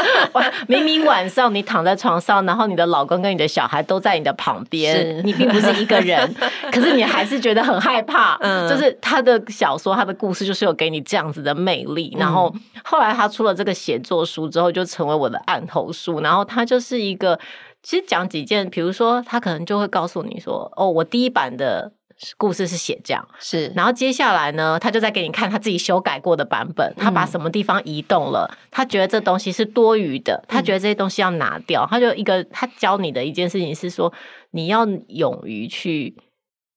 [0.68, 6.34] 明明晚上你躺在床上，然后你的老公跟你的小孩都在你的旁边，你并不是一个人，
[6.70, 8.36] 可是你还是觉得很害怕。
[8.40, 12.14] 嗯，就是他的小说，他的故事就是有给你这样子的魅力。
[12.18, 16.20] 然后后来他出了这个写作书之后，就成为我的案头书。
[16.20, 17.38] 然后他就是一个，
[17.82, 21.92] 其实讲几件，比如说他可能就会告诉你说：“哦，我第一版的。”
[22.36, 34.12] 故事是写这样，是，然后接下来呢，他就在给你看他自己修改过的版本，他把什么地方移动了，嗯、他觉得这东西是多余的，他觉得这些东西要拿掉，嗯、他就一个他教你的一件事情是说，
[34.50, 36.16] 你要勇于去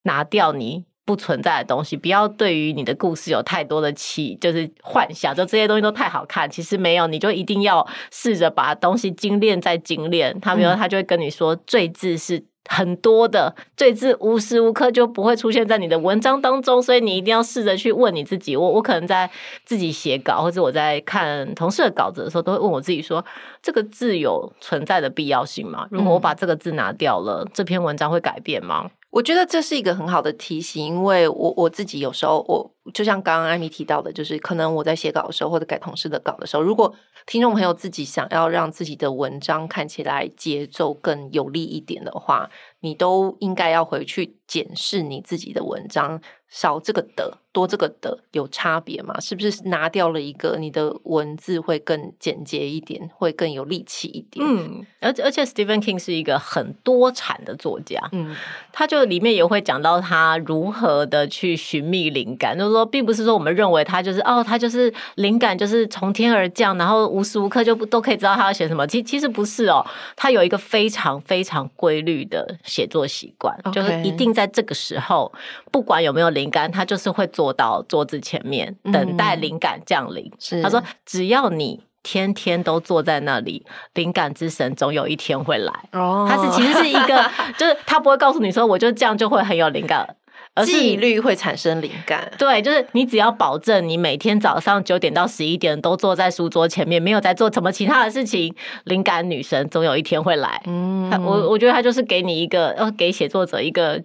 [0.04, 10.38] 拿掉你不存在的东西，不要对于你的故事有太多的期，就是幻想，就这些东西都太好看，其实没有，你就一定要试着把东西精炼再精炼。
[10.40, 12.44] 他比如他就会跟你说，最字是。
[12.68, 18.56] 很多的最字无时无刻就不会出现在你的文章当中，所以你一定要试着去问你自己。
[18.56, 19.30] 我我可能在
[19.64, 23.24] 自己写稿，或者我在看同事的稿子的时候，都会问我自己说：
[23.60, 25.86] 这个字有存在的必要性吗？
[25.90, 28.88] 如果我把这个字拿掉了，嗯、这篇文章会改变吗？
[29.10, 36.94] 我觉得这是一个很好的提醒，因为我我自己有时候，我就像刚刚艾米提到的，就是可能我在写稿的时候，或者改同事的稿的时候，如果
[37.26, 46.20] 听众朋友自己想要让自己的文章看起来节奏更有力一点的话，你都应该要回去检视你自己的文章。
[46.48, 49.18] 少这个的，多这个的，有差别吗？
[49.18, 54.46] 是不是拿掉了一个，你的文字会更简洁一点，会更有力气一点？
[54.46, 58.36] 嗯，而而且 Stephen King 是一个很多产的作家，嗯，
[58.70, 68.86] 他就里面也会讲到他如何的去寻觅灵感，就是说，并不是说我们认为他就是哦，他就是灵感就是从天而降，然后无时无刻就不都可以知道他要写什么。
[68.86, 75.32] 其其实不是哦，他有一个非常非常规律的写作习惯.就是一定在这个时候，
[75.72, 76.52] 不管有没有灵。
[76.52, 80.30] 感，他就是会坐到桌子前面等待灵感降临。
[80.50, 85.72] 嗯、他说，只要你天天都坐在那里，灵感之神总有一天会来。
[85.92, 87.24] 哦，他是其实是一个，
[87.56, 90.06] 就是他不会告诉你说，我就这样就会很有灵感，
[90.54, 92.32] 而是纪律会产生灵感。
[92.38, 100.62] 对，就是你只要保证你每天早上九点到十一点都坐在书桌前面，没有在做什么其他的事情，灵感女神总有一天会来。
[100.66, 104.02] 嗯，我我觉得他就是给你一个，呃给写作者一个。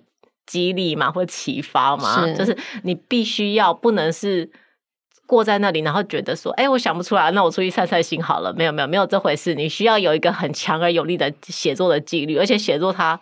[0.49, 4.49] 激励嘛，或启发嘛，是就是你必须要不能是
[5.25, 8.53] 过在那里，然后觉得说，哎、欸，我想不出来，那我出去散散心好了。
[8.53, 9.53] 没有，没有，没有这回事。
[9.53, 13.19] 你需要有一个很强而有力的写作的纪律，而且写作它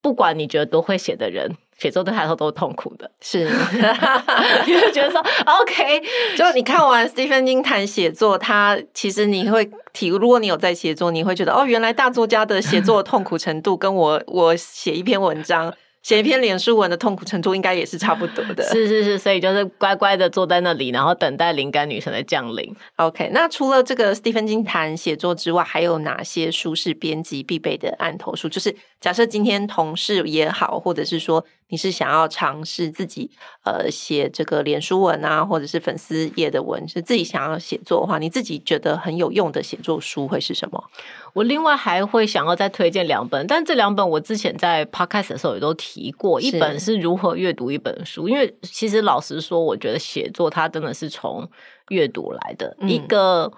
[0.00, 3.10] 不管你觉得多会写的人，写作对他来说都是痛苦的。
[3.20, 3.44] 是，
[4.66, 6.02] 你会觉得说，OK，
[6.36, 15.74] 就你看完 Stephen King 谈写作，他其实你会体，如果你有在写作，你会觉得哦，原来大作家的写作痛苦程度跟我 我写一篇文章。
[16.02, 22.72] 写一篇脸书文的痛苦程度应该也是差不多的，是是是，所以就是乖乖的坐在那里，然后等待灵感女神的降临。
[22.94, 28.48] OK，那除了这个 Stephen King 谈写作之外，还有哪些书是编辑必备的案头书？
[28.48, 28.72] 就是
[29.06, 33.30] 假设今天同事也好，或者是说你是想要尝试自己
[33.64, 40.82] 呃写这个脸书文啊，或者是粉丝页的文，是自己想要写作的话，你自己觉得很有用的写作书会是什么？
[41.34, 46.40] 我另外还会想要再推荐两本，但这两本我之前在 Podcast 的时候也都提过。
[46.40, 51.48] 一本是如何阅读一本书，因为其实老实说，我觉得写作它真的是从
[51.90, 52.76] 阅读来的。
[52.80, 53.52] 嗯、一个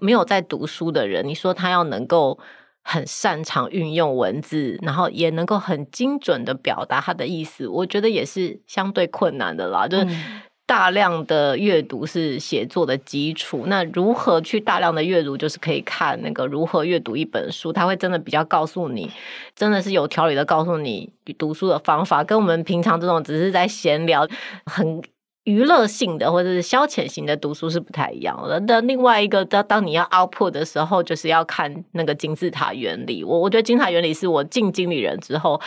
[0.00, 2.38] 没有在读书的人，你说他要能够
[2.82, 9.88] 很擅长运用文字，然后也能够很精准的表达他的意思，我觉得也是相对困难的啦。
[9.88, 10.04] 就是。
[10.04, 13.64] 嗯大量的阅读是写作的基础。
[13.66, 19.10] 那如何去大量的阅读，就是可以看那个如何阅读一本书，他会真的比较告诉你，
[19.54, 24.26] 真的是有条理的告诉你读书的方法，跟我们平常这种只是在闲聊、
[24.64, 25.02] 很
[25.44, 28.60] 娱乐性的或者是消遣型的读书是不太一样的。
[28.60, 33.24] 那另外一个，当当你要 output 的时候，就是要看那个金字塔原理。
[33.24, 35.60] 我我觉得金字塔原理是我进经理人之后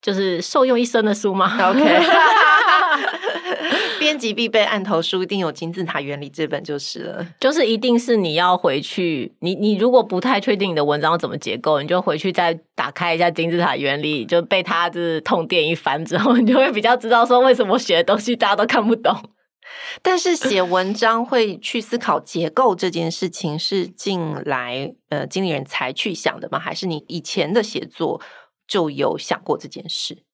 [0.00, 1.56] 就是受用一生的书吗。
[1.70, 1.80] OK。
[4.02, 7.26] 编辑必备案头书，一定有金字塔原理这本就是了。
[7.38, 19.16] 就是一定是你要回去，你你如果不太确定你的文章怎么结构，你就回去再打开一下金字塔原理，就被他就是痛电一番之后，你就会比较知道说为什么写的东西大家都看不懂。
[20.02, 26.58] 但是写文章会去思考结构这件事情，是近来呃经理人才去想的吗？
[26.58, 28.20] 还是你以前的写作
[28.66, 30.24] 就有想过这件事？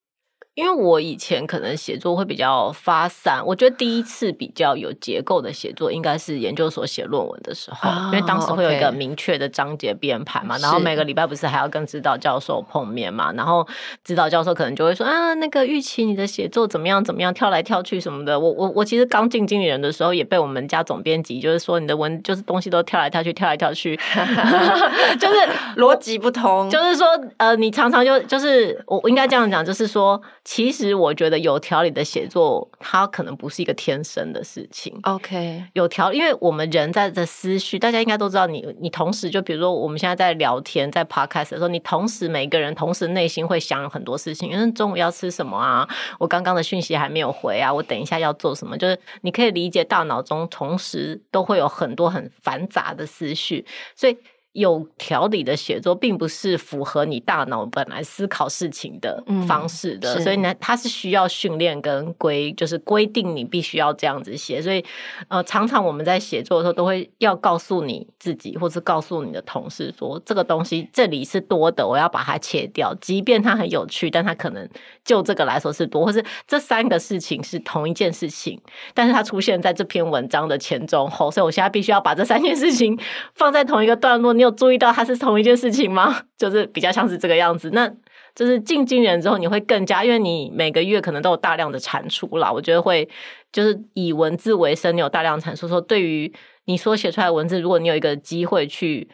[0.58, 13.64] 因为我以前可能写作会比较发散，我觉得第一次比较有结构的写作应该是研究所写论文的时候，哦、因为当时会有一个明确的章节编排嘛，然后每个礼拜不是还要跟指导教授碰面嘛，然后
[14.02, 18.40] 指导教授可能就会说啊，那个玉琪你的写作怎么样怎么样，跳来跳去什么的。
[18.40, 23.94] 我我我其实刚进经理人的时候也被我们家总编辑就是说你的文就是东西都跳来跳去，跳来跳去，
[25.20, 25.34] 就是
[25.76, 27.06] 逻辑不通，就是说
[27.36, 30.20] 呃，你常常就就是我我应该这样讲，就是说。
[30.50, 34.98] 其实我觉得有条理的写作，它可能不是一个天生的事情。
[35.02, 38.62] OK，有条，因为我们人在的思绪，大家应该都知道你。
[38.62, 44.50] 你你同时就比如说，我们现在在聊天，在 Podcast 的时候，你同时每一个人同时内心会想很多事情。
[44.50, 45.86] 因为中午要吃什么啊？
[46.18, 48.78] 我刚刚的讯息还没有回啊，我等一下要做什么？
[48.78, 54.16] 就是你可以理解，大脑中同时都会有很多很繁杂的思绪，所以。
[54.58, 64.60] 有条理的写作，并不是符合你大脑本来思考事情的方式的，嗯、所以呢，它是需要训练跟规，就是规定你必须要这样子写。
[64.60, 64.84] 所以，
[65.28, 72.92] 呃，常常我们在写作的时候，都会要告诉你自己，或是告诉你的同事说，这个东西这里是多的，我要把它切掉。
[73.00, 74.68] 即便它很有趣，但它可能
[75.08, 78.60] 就这个来说是多，或是这三个事情是同一件事情，
[78.92, 82.94] 但是它出现在这篇文章的前中后，所以我现在必须要把这三件事情
[83.34, 84.34] 放在同一个段落。
[84.34, 86.20] 你有注意到它是同一件事情吗？
[86.36, 87.70] 就是比较像是这个样子。
[87.70, 87.90] 那
[88.34, 92.52] 就是进经理人之后，你会更加，因为你每个月可能都有大量的产出啦。
[92.52, 93.08] 我觉得会
[93.50, 96.30] 就是以文字为生，你有大量产出，说对于
[96.66, 99.08] 你所写出来的文字，如果你有一个机会去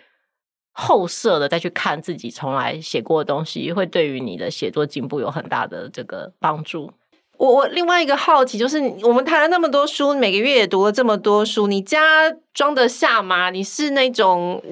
[0.77, 6.93] 后设的再去看自己从来写过的东西，会对于你的写作进步有很大的这个帮助。
[7.37, 13.51] 我我另外一个好奇就是，我们谈了那么多书，每个月也读了这么多书，你家装得下吗？
[13.51, 14.63] 你是那种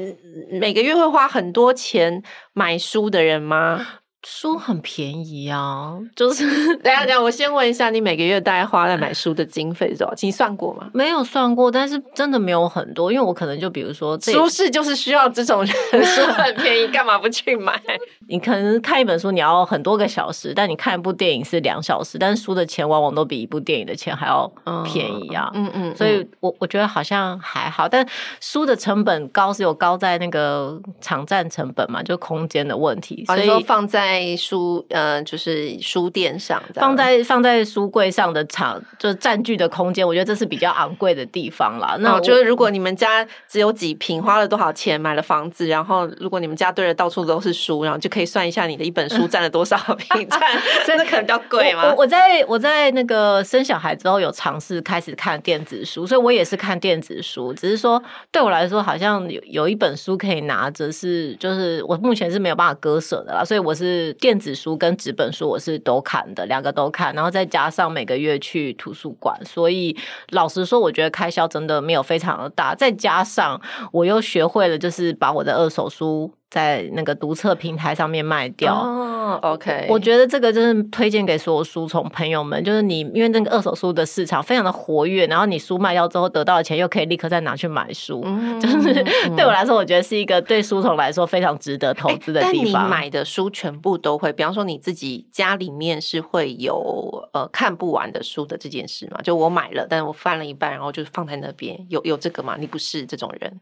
[0.51, 2.23] 每个月会花很多钱
[2.53, 3.87] 买书的人吗？
[4.25, 6.47] 书很便宜啊，就是
[6.79, 10.15] 等下等下，我先问一下，你每个月大概花在买书的经费是多少？
[10.21, 10.89] 你算过吗？
[10.95, 17.81] 没有算过，但是真的没有很多，因为我可能就比如说，书市就是需要这种人， 书很便宜，干嘛不去买？
[18.29, 24.47] 你可能看一本书你要很多个小时，但你看一部电影是两小时，但是书的钱往往都比一部电影的钱还要
[24.85, 25.51] 便宜啊。
[25.55, 28.07] 嗯嗯，所以我我觉得好像还好，但
[28.41, 34.12] 书的成本高是有高在那个场站成本嘛，就空间的问题，所以说放在。
[34.13, 41.97] 在书呃，就是书店上，放在放在书柜上的场，就占据的空间，我觉得这是比较昂贵的地方啦。
[42.01, 50.41] 那我觉得，如果你们家只有几平，花了多少钱买了房子，然后如果你们家堆的到处都是书，然后就可以算一下你的一本书占了多少 平，占
[50.87, 51.85] 真的可能比较贵吗？
[51.89, 64.02] 我我在我在那个生小孩之后有尝试开始看电子书，所以我也是看电子书，只是说对我来说好像有有一本书可以拿着，是就是我目前是没有办法割舍的啦，所以我是。
[64.15, 69.95] 电子书跟纸本书我是都看的，两个都看，然后再加上每个月去图书馆，所以
[70.31, 72.75] 老实说，我觉得开销真的没有非常的大。
[72.75, 73.61] 再加上
[73.93, 76.33] 我又学会了，就是把我的二手书。
[76.53, 88.93] 在那个读册平台上面卖掉哦，OK，我觉得这个就是推荐给所有书虫朋友们，就是你因为那个二手书的市场非常的活跃，然后你书卖掉之后得到的钱又可以立刻再拿去买书，嗯、就是
[89.35, 92.73] 对我来说，我觉得是一个对书虫来说非常值得投资的地方。
[92.75, 99.23] 但你买的书全部都会，比方说你自己家里面是会有呃看不完的书的这件事嘛？
[99.23, 102.57] 就我买了，但是我翻了一半，然后就放在那边，有有这个吗？
[102.61, 103.59] 你不是这种人。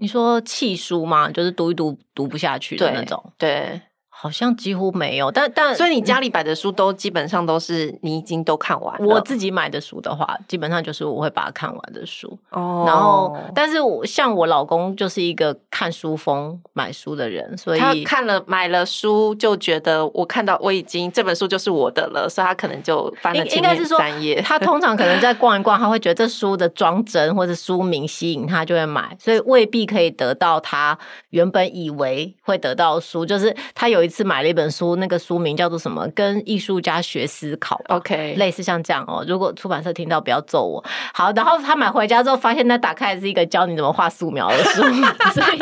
[0.00, 1.30] 你说弃书吗？
[1.30, 3.32] 就是读一读读不下去的那种。
[3.36, 3.48] 对。
[3.50, 3.80] 对
[4.20, 9.06] 好像几乎没有，但但所以你家里摆的书都基本上都是你已经都看完了。
[9.06, 12.36] 我自己买的书的话，基本上就是我会把它看完的书。
[12.50, 24.42] 哦，然后但是我像我老公就是一个看书风买书的人，所以他看了买了书就觉得我看到我已经这本书就是我的了，所以他可能就翻了前面三页。
[24.42, 30.98] 他通常可能在逛一逛，他会觉得这书的装帧或者书名吸引他，就会买，所以未必可以得到他
[31.30, 34.07] 原本以为会得到书，就是他有一。
[34.08, 36.08] 一次买了一本书，那个书名叫做什么？
[36.14, 37.78] 跟艺术家学思考。
[37.88, 39.22] OK，类似像这样哦。
[39.28, 40.82] 如果出版社听到，不要揍我。
[41.12, 44.82] 好，然后他买回家之后，发现那打开来是一个教你怎么画素描的书，
[45.34, 45.58] 所以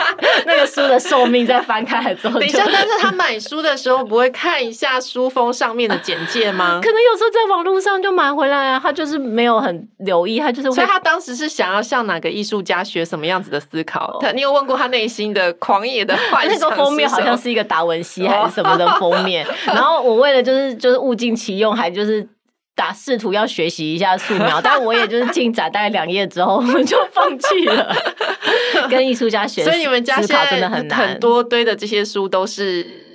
[0.46, 6.78] 那个书的寿命在翻开来之后，等一下， 但是他买书的时候不会看一下书封上面的简介吗？
[6.84, 10.70] 可能有时候在网络上就买回来啊，他就是没有很留意，他就是。
[10.70, 14.18] 所以他当时是想要向哪个艺术家学什么样子的思考？
[14.22, 16.52] 他，你有问过他内心的狂野的幻想？
[16.52, 22.28] 那个封面好像是一个达文西什么的封面， 然后我为了就是就是物尽其用，还就是
[22.74, 27.94] 打试图要学习一下素描，但我也就是进展大概两页之后，我们就放弃了。
[28.90, 33.05] 跟艺术家学，所以你们家现在真的很难，很多堆的这些书都是。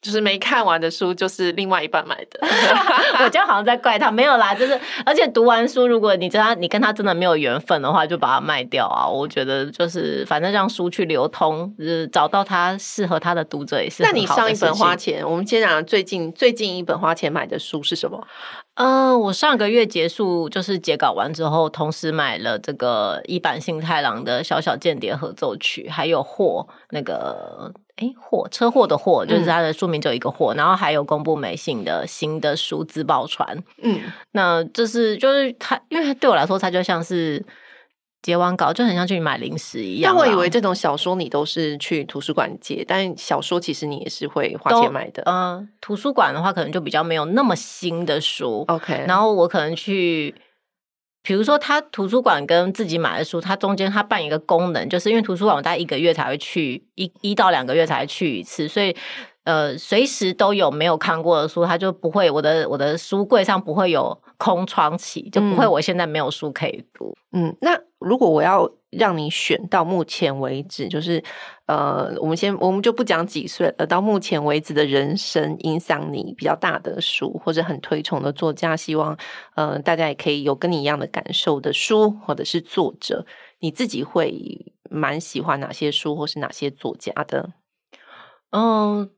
[0.00, 2.40] 就是没看完的书，就是另外一半买的。
[3.24, 9.06] 我就好像在怪他，没有啦，就是而且读完书，如果你知道你跟他真的没有缘分的话，就把它卖掉啊。
[9.08, 14.02] 我觉得就是反正让书去流通，就是找到他适合他的读者也是。
[14.02, 18.24] 那你上一本花钱，我们先讲最近最近一本花钱买的书是什么？
[18.78, 27.72] 嗯、呃，我上个月结束就是截稿完之后，同时买了这个一版新太郎的《小小间谍合奏曲》，还有祸那个。
[28.00, 33.58] 哎，祸车祸的祸就是它的书名，就一个祸，嗯、然后还有公布美信的新的书《自爆船》。
[33.82, 34.00] 嗯，
[34.30, 37.44] 那这是就是它，因为它对我来说，它就像是
[38.22, 40.14] 截完稿就很像去买零食一样。
[40.14, 45.22] 但我以为这种小说你都是去图书馆借，但小说其实你也是会花钱买的。
[45.26, 48.64] 嗯、呃，图书馆的话可能就比较没有那么新的书。
[48.68, 50.34] OK，然后我可能去。
[51.20, 58.96] 比如说，他图书馆跟自己买的书，它中间它办一个功能，就是因为图书馆我大概一个月才会去一一到两个月才会去一次，所以
[59.44, 67.14] 呃，随时都有没有看过的书，它就不会我的我的书柜上不会有空窗期，就不会我现在没有书可以读。
[67.32, 71.22] 嗯，那如果我要让你选到目前为止，就是
[71.66, 79.16] 呃，我们先我们就不讲几岁了，到目前为止的人生影响你比较大的书，或者很推崇的作家，希望
[79.56, 83.26] 呃大家也可以有跟你一样的感受的书，或者是作者，
[83.60, 87.50] 你自己会蛮喜欢哪些书，或是哪些作家的？
[88.52, 89.17] 嗯。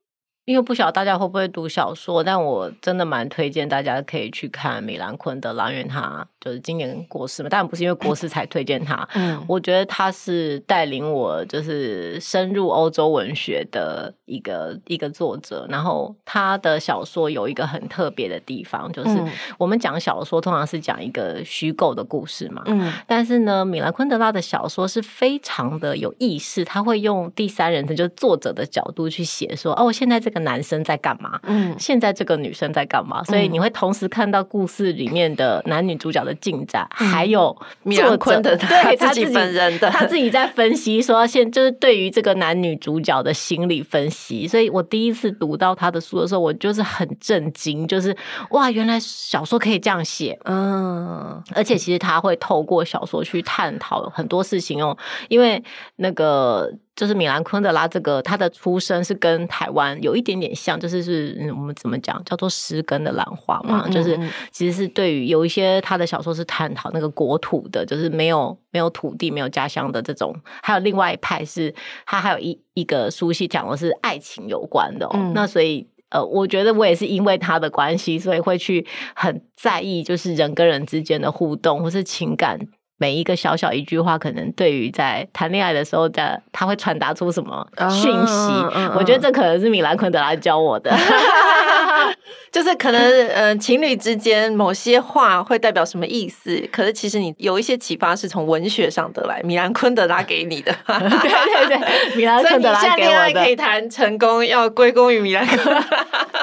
[0.50, 7.48] 因为不晓得大家会不会读小说，但我真的蛮推荐大家可以去看米兰昆德拉，因为他就是今年过世嘛。
[7.48, 15.68] 当然不是因为过世才推荐他，嗯，我觉得他是带领我就是深入欧洲文学的一个一个作者。
[15.68, 19.22] 然后他的小说有一个很特别的地方，就是
[19.56, 30.39] 我们讲小说通常是讲一个虚构的故事嘛，嗯，但是呢，米兰昆德拉的小说是非常的有意识，他会用第三人称，就是作者的角度去写说，哦，现在这个。
[30.40, 31.38] 男生在干嘛？
[31.44, 33.22] 嗯，现在这个女生在干嘛？
[33.24, 44.46] 所以你会同时看到故事里面的男女主角的进展，嗯、还有米兰昆的对 他自己本人的他自己在分析说，现就是对于这个男女主角的心理分析。
[44.46, 48.16] 所以我第一次读到他的书的时候，我就是很震惊，就是
[48.50, 50.38] 哇，原来小说可以这样写。
[50.44, 54.96] 嗯，而且其实他会透过小说去探讨很多事情哦，
[55.28, 55.62] 因为
[55.96, 56.70] 那个。
[57.00, 64.20] 就是米兰昆德拉这个，他的出身是跟台湾有一点点像，就是是我们怎么讲叫做失根的兰花嘛，嗯嗯嗯，就是
[64.50, 71.74] 其实是对于有一些他的小说是探讨那个国土的，就是没有没有土地、没有家乡的这种，还有另外一派是
[72.04, 82.60] 他还有一一个书系讲的是爱情有关的，那所以呃，我觉得我也是因为他的关系，所以会去很在意，就是人跟人之间的互动或是情感。
[83.00, 88.52] 每一个小小一句话，可能对于在谈恋爱的时候的他会传达出什么讯息？
[88.94, 90.90] 我觉得这可能是米兰昆德拉教我的，
[92.52, 96.60] 就是可能呃情侣之间某些话会代表什么意思？
[96.72, 100.74] 可是其实你有一些启发是从文学上得来，米兰昆德拉给你的。
[100.86, 103.04] 对对对，米兰昆德拉给我的。
[103.04, 105.86] 恋爱可以谈成功，要归功于米兰昆德拉。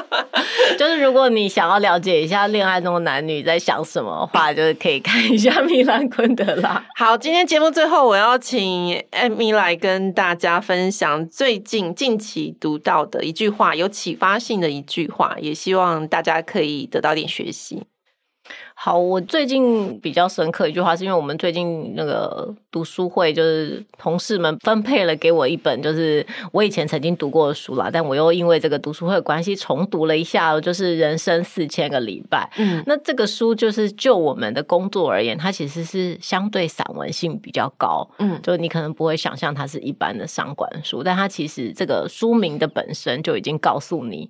[0.78, 6.84] 就是如果你想要了解一下恋爱中的男女在想什么话，就是可以看一下米兰昆德拉。
[6.96, 15.77] 好，今天节目最后我要请 Amy 来跟大家分享最近近期读到的一句话，有启发性的一句话，也希望
[16.08, 17.84] 大家可以得到点学习。
[18.74, 32.50] 好，我最近比较深刻一句话，是因为我们最近那个读书会，就是同事们分配了给我一本，就是我以前曾经读过的书啦，但我又因为这个读书会的关系重读了一下，就是《人生四千个礼拜》。
[32.58, 38.10] 嗯，那这个书就是就我们的工作而言，它其实是相对散文性比较高。
[38.20, 44.30] 嗯，就你可能不会想象它是一般的商管书，但它其实这个书名的本身就已经告诉你。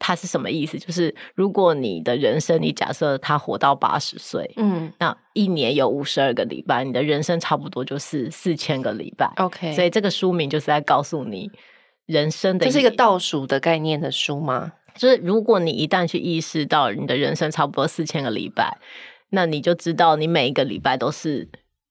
[0.00, 0.78] 它是什么意思？
[0.78, 9.30] 就是如果你的人生，你假设他活到八十岁，嗯，那一年有五十二个礼拜，你的人生差不多就是四千个礼拜。
[9.36, 11.50] OK，所以这个书名就是在告诉你，
[12.06, 14.72] 人生的，这是一个倒数的概念的书吗？
[14.96, 18.78] 就是如果你一旦去意识到你的人生差不多四千个礼拜，
[19.30, 21.48] 那你就知道你每一个礼拜都是，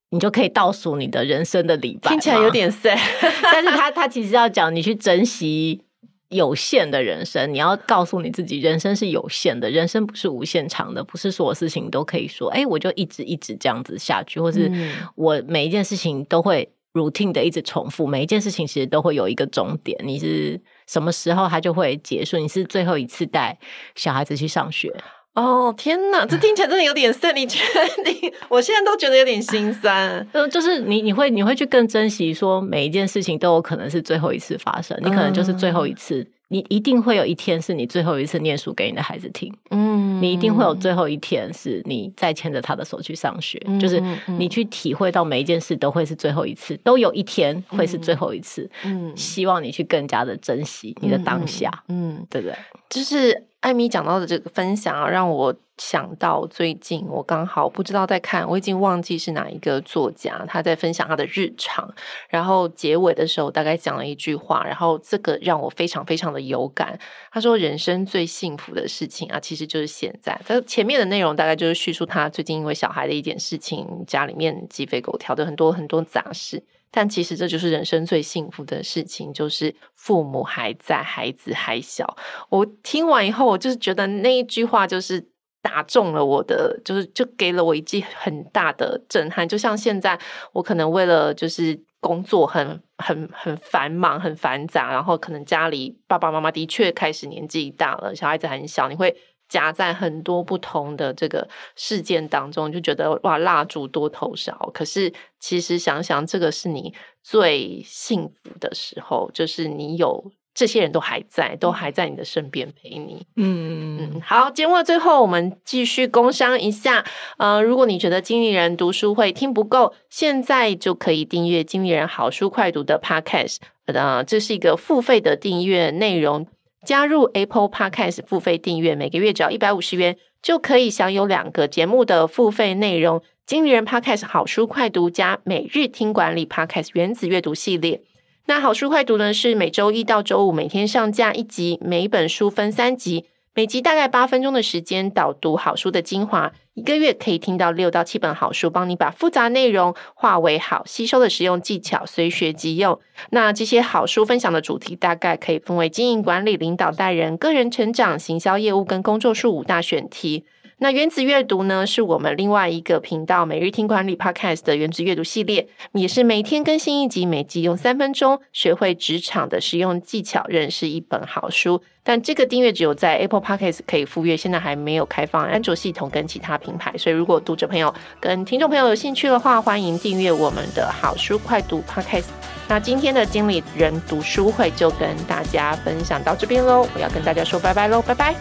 [0.10, 2.10] 你就可以倒数你的人生的礼拜。
[2.10, 3.00] 听起来有点 sad，
[3.44, 5.82] 但是他他其实要讲你去珍惜
[6.30, 14.72] 有限的人生，你要告诉你自己，人生是有限的，人生不是无限长的，不是所有事情都可以说，哎，我就一直一直这样子下去，或是
[15.16, 20.62] 我每一件事情都会 routine 的一直重复，每一件事情其实都会有一个终点，你是。
[20.88, 22.40] 什么时候它就会结束？
[22.40, 23.56] 你是最后一次带
[23.94, 24.92] 小孩子去上学
[25.36, 25.74] 哦！
[25.78, 27.14] 天哪，这听起来真的有点。
[27.36, 27.64] 你确
[28.04, 28.32] 定？
[28.50, 30.28] 我现在都觉得有点心酸。
[30.34, 34.98] 就就是你，你会，你会去更珍惜，说每一件事情都有可能是最后一次发生。
[35.02, 36.22] 你可能就是最后一次。
[36.22, 52.58] 嗯你一定会有一天是你最后一次念书给你的孩子听，嗯，你一定会有最后一天是你再牵着他的手去上学，嗯，就是你去体会到每一件事都会是最后一次，都有一天会是最后一次，嗯，希望你去更加的珍惜你的当下，嗯，嗯，对不对？
[52.90, 53.44] 就是。
[53.62, 61.94] 艾米讲到的这个分享啊，让我想到最近我刚好不知道在看，我已经忘记是哪一个作家他在分享他的日常，
[62.30, 66.98] 然后结尾的时候大概讲了一句话，然后这个让我非常非常的有感。
[67.32, 76.64] 他说：“人生最幸福的事情啊，其实就是现在。”他前面的内容大概就是叙述他最近因为小孩的一点事情，家里面鸡飞狗跳的很多很多杂事。
[76.92, 82.18] 但其实这就是人生最幸福的事情，就是父母还在，孩子还小。
[82.50, 85.30] 我听完以后，我就是觉得那一句话就是
[85.62, 89.48] 打中了我的，就是就给了我一记很大的震撼。
[89.48, 90.20] 就像现在，
[90.54, 99.16] 我可能为了就是工作很很很繁忙、很繁杂，然后可能家里爸爸妈妈的确开始年纪大了，小孩子很小，你会。
[99.50, 101.46] 夹在很多不同的这个
[101.76, 104.70] 事件当中，就觉得哇，蜡烛多头少。
[104.74, 113.26] 可是其实想想，这个是你最幸福的时候，就是你有这些人都还在，都还在你的身边陪你。
[113.36, 114.22] 嗯嗯。
[114.22, 117.04] 好，节目的最后，我们继续工商一下。
[117.38, 123.58] 呃，如果你觉得经理人读书会听不够，现在就可以订阅经理人好书快读的 Podcast。
[123.86, 126.46] 呃，这是一个付费的订阅内容。
[126.86, 138.02] 加入 Apple Podcast 付费订阅，每个月只要一百五十元，就可以享有两个节目的付费内容：经理人 Podcast 好书快读加每日听管理 Podcast 原子阅读系列。
[138.46, 143.26] 那好书快读呢，是每周一到周五每天上架一集，每一本书分三集。
[143.56, 153.00] 每集大概八分钟的时间，导读好书的精华，一个月可以听到六到七本好书，帮你把复杂内容化为好吸收的实用技巧，随学即用。
[153.32, 160.46] 那这些好书分享的主题，大概可以分为经营管理、领导带人、个人成长、行销业务跟工作术五大选题。
[160.82, 171.82] 那原子阅读呢，是我们另外一个频道每日听管理 Podcast 的原子阅读系列，也是每天更新一集，每集用三分钟学会职场的实用技巧，认识一本好书。
[172.02, 176.98] 但这个订阅只有在 Apple Podcast 可以付阅，现在还没有开放安卓系统跟其他品牌。
[176.98, 182.28] 所以，如果读者朋友跟听众朋友有兴趣的话，欢迎订阅我们的好书快读 Podcast。
[182.70, 188.34] 那今天的经理人读书会就跟大家分享到这边喽，我要跟大家说拜拜喽，拜拜，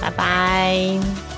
[0.00, 1.35] 拜拜。